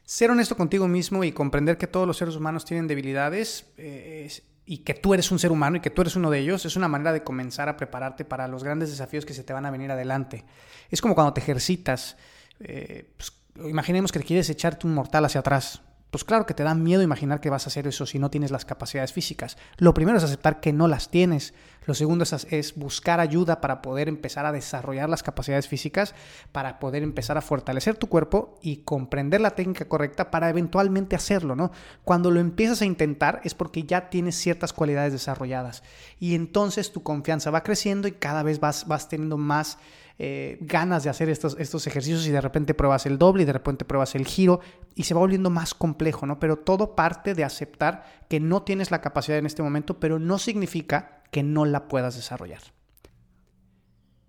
Ser 0.06 0.32
honesto 0.32 0.56
contigo 0.56 0.88
mismo 0.88 1.26
y 1.26 1.34
comprender 1.34 1.78
que 1.78 1.86
todos 1.86 2.08
los 2.08 2.16
seres 2.16 2.38
humanos 2.38 2.64
tienen 2.64 2.88
debilidades 2.88 3.66
eh, 3.76 4.32
y 4.66 4.80
que 4.80 4.94
tú 4.94 5.14
eres 5.14 5.30
un 5.32 5.40
ser 5.40 5.52
humano 5.52 5.76
y 5.76 5.82
que 5.82 5.90
tú 5.90 6.02
eres 6.02 6.16
uno 6.16 6.32
de 6.32 6.40
ellos 6.40 6.64
es 6.64 6.78
una 6.78 6.88
manera 6.88 7.12
de 7.12 7.26
comenzar 7.26 7.68
a 7.68 7.76
prepararte 7.76 8.24
para 8.24 8.48
los 8.48 8.64
grandes 8.64 8.90
desafíos 8.90 9.26
que 9.26 9.34
se 9.34 9.44
te 9.44 9.52
van 9.52 9.66
a 9.66 9.72
venir 9.72 9.92
adelante. 9.92 10.46
Es 10.90 11.02
como 11.02 11.14
cuando 11.14 11.34
te 11.34 11.42
ejercitas. 11.42 12.16
Eh, 12.62 13.12
pues, 13.18 13.34
imaginemos 13.68 14.14
que 14.14 14.22
quieres 14.22 14.50
echarte 14.50 14.88
un 14.88 14.94
mortal 14.94 15.26
hacia 15.26 15.42
atrás 15.42 15.82
pues 16.16 16.24
claro 16.24 16.46
que 16.46 16.54
te 16.54 16.64
da 16.64 16.74
miedo 16.76 17.02
imaginar 17.02 17.42
que 17.42 17.50
vas 17.50 17.66
a 17.66 17.70
hacer 17.70 17.88
eso 17.88 18.06
si 18.06 18.20
no 18.20 18.30
tienes 18.30 18.50
las 18.50 18.64
capacidades 18.64 19.12
físicas. 19.12 19.58
Lo 19.76 19.94
primero 19.94 20.18
es 20.18 20.24
aceptar 20.24 20.62
que 20.62 20.72
no 20.72 20.88
las 20.88 21.10
tienes. 21.10 21.54
Lo 21.86 21.94
segundo 21.94 22.24
es, 22.24 22.76
buscar 22.78 23.20
ayuda 23.20 23.60
para 23.60 23.82
poder 23.82 24.08
empezar 24.08 24.46
a 24.46 24.54
desarrollar 24.54 25.10
las 25.10 25.24
capacidades 25.24 25.68
físicas, 25.68 26.16
para 26.54 26.80
poder 26.80 27.04
empezar 27.04 27.38
a 27.38 27.42
fortalecer 27.42 27.98
tu 27.98 28.08
cuerpo 28.08 28.58
y 28.62 28.78
comprender 28.78 29.42
la 29.42 29.56
técnica 29.56 29.90
correcta 29.90 30.32
para 30.32 30.50
eventualmente 30.50 31.18
hacerlo, 31.18 31.54
¿no? 31.54 31.74
Cuando 32.06 32.32
lo 32.32 32.40
empiezas 32.40 32.82
a 32.82 32.86
intentar 32.86 33.42
es 33.44 33.54
porque 33.54 33.84
ya 33.84 34.10
tienes 34.10 34.38
ciertas 34.38 34.72
cualidades 34.72 35.12
desarrolladas 35.12 35.84
y 36.18 36.36
entonces 36.36 36.94
tu 36.94 37.04
confianza 37.04 37.52
va 37.52 37.64
creciendo 37.64 38.08
y 38.08 38.14
cada 38.14 38.42
vez 38.42 38.62
vas, 38.62 38.88
vas 38.88 39.10
teniendo 39.10 39.36
más 39.36 39.80
eh, 40.18 40.58
ganas 40.62 41.04
de 41.04 41.10
hacer 41.10 41.30
estos, 41.30 41.58
estos 41.60 41.88
ejercicios 41.88 42.26
y 42.26 42.32
de 42.32 42.40
repente 42.40 42.74
pruebas 42.74 43.06
el 43.06 43.18
doble 43.18 43.44
y 43.44 43.46
de 43.46 43.54
repente 43.54 43.84
pruebas 43.84 44.16
el 44.16 44.26
giro 44.26 44.62
y 44.96 45.04
se 45.04 45.14
va 45.14 45.20
volviendo 45.20 45.50
más 45.50 45.74
complejo, 45.74 46.26
¿no? 46.26 46.40
Pero 46.40 46.58
todo 46.58 46.96
parte 46.96 47.36
de 47.36 47.44
aceptar 47.44 48.06
que 48.30 48.40
no 48.40 48.64
tienes 48.64 48.92
la 48.92 49.02
capacidad 49.02 49.38
en 49.38 49.46
este 49.46 49.64
momento, 49.64 50.00
pero 50.00 50.18
no 50.18 50.38
significa 50.38 51.24
que 51.32 51.44
no 51.44 51.66
la 51.66 51.88
puedas 51.90 52.16
desarrollar. 52.16 52.62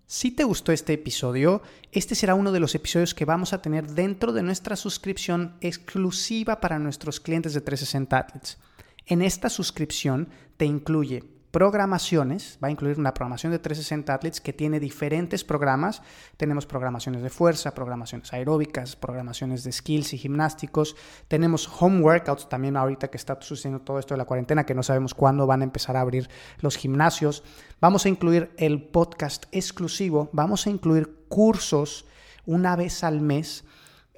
Si 0.09 0.31
te 0.31 0.45
gustó 0.45 0.71
este 0.71 0.93
episodio, 0.93 1.61
este 1.91 2.15
será 2.15 2.33
uno 2.35 2.51
de 2.51 2.61
los 2.61 2.75
episodios 2.75 3.13
que 3.13 3.25
vamos 3.25 3.51
a 3.51 3.61
tener 3.61 3.87
dentro 3.87 4.31
de 4.31 4.43
nuestra 4.43 4.77
suscripción 4.77 5.57
exclusiva 5.61 6.61
para 6.61 6.79
nuestros 6.79 7.19
clientes 7.19 7.53
de 7.53 7.61
360 7.61 8.17
Athletes. 8.17 8.57
En 9.05 9.21
esta 9.21 9.49
suscripción 9.49 10.29
te 10.57 10.65
incluye 10.65 11.23
programaciones, 11.57 12.59
va 12.63 12.67
a 12.67 12.71
incluir 12.71 12.99
una 12.99 13.15
programación 13.15 13.51
de 13.51 13.57
360 13.57 14.13
Athletes 14.13 14.41
que 14.41 14.53
tiene 14.53 14.79
diferentes 14.79 15.43
programas. 15.43 16.03
Tenemos 16.37 16.67
programaciones 16.67 17.23
de 17.23 17.31
fuerza, 17.31 17.73
programaciones 17.73 18.31
aeróbicas, 18.31 18.95
programaciones 18.95 19.63
de 19.63 19.71
skills 19.71 20.13
y 20.13 20.19
gimnásticos. 20.19 20.95
Tenemos 21.27 21.67
home 21.79 22.01
workouts 22.01 22.47
también 22.47 22.77
ahorita 22.77 23.07
que 23.07 23.17
está 23.17 23.41
sucediendo 23.41 23.83
todo 23.83 23.97
esto 23.97 24.13
de 24.13 24.19
la 24.19 24.25
cuarentena, 24.25 24.67
que 24.67 24.75
no 24.75 24.83
sabemos 24.83 25.15
cuándo 25.15 25.47
van 25.47 25.61
a 25.61 25.63
empezar 25.63 25.97
a 25.97 26.01
abrir 26.01 26.29
los 26.59 26.75
gimnasios. 26.77 27.43
Vamos 27.81 28.05
a 28.05 28.09
incluir 28.09 28.51
el 28.57 28.83
podcast 28.83 29.47
exclusivo, 29.51 30.29
vamos 30.33 30.67
a 30.67 30.69
incluir 30.69 31.25
cursos 31.27 32.05
una 32.45 32.75
vez 32.75 33.03
al 33.03 33.19
mes. 33.19 33.63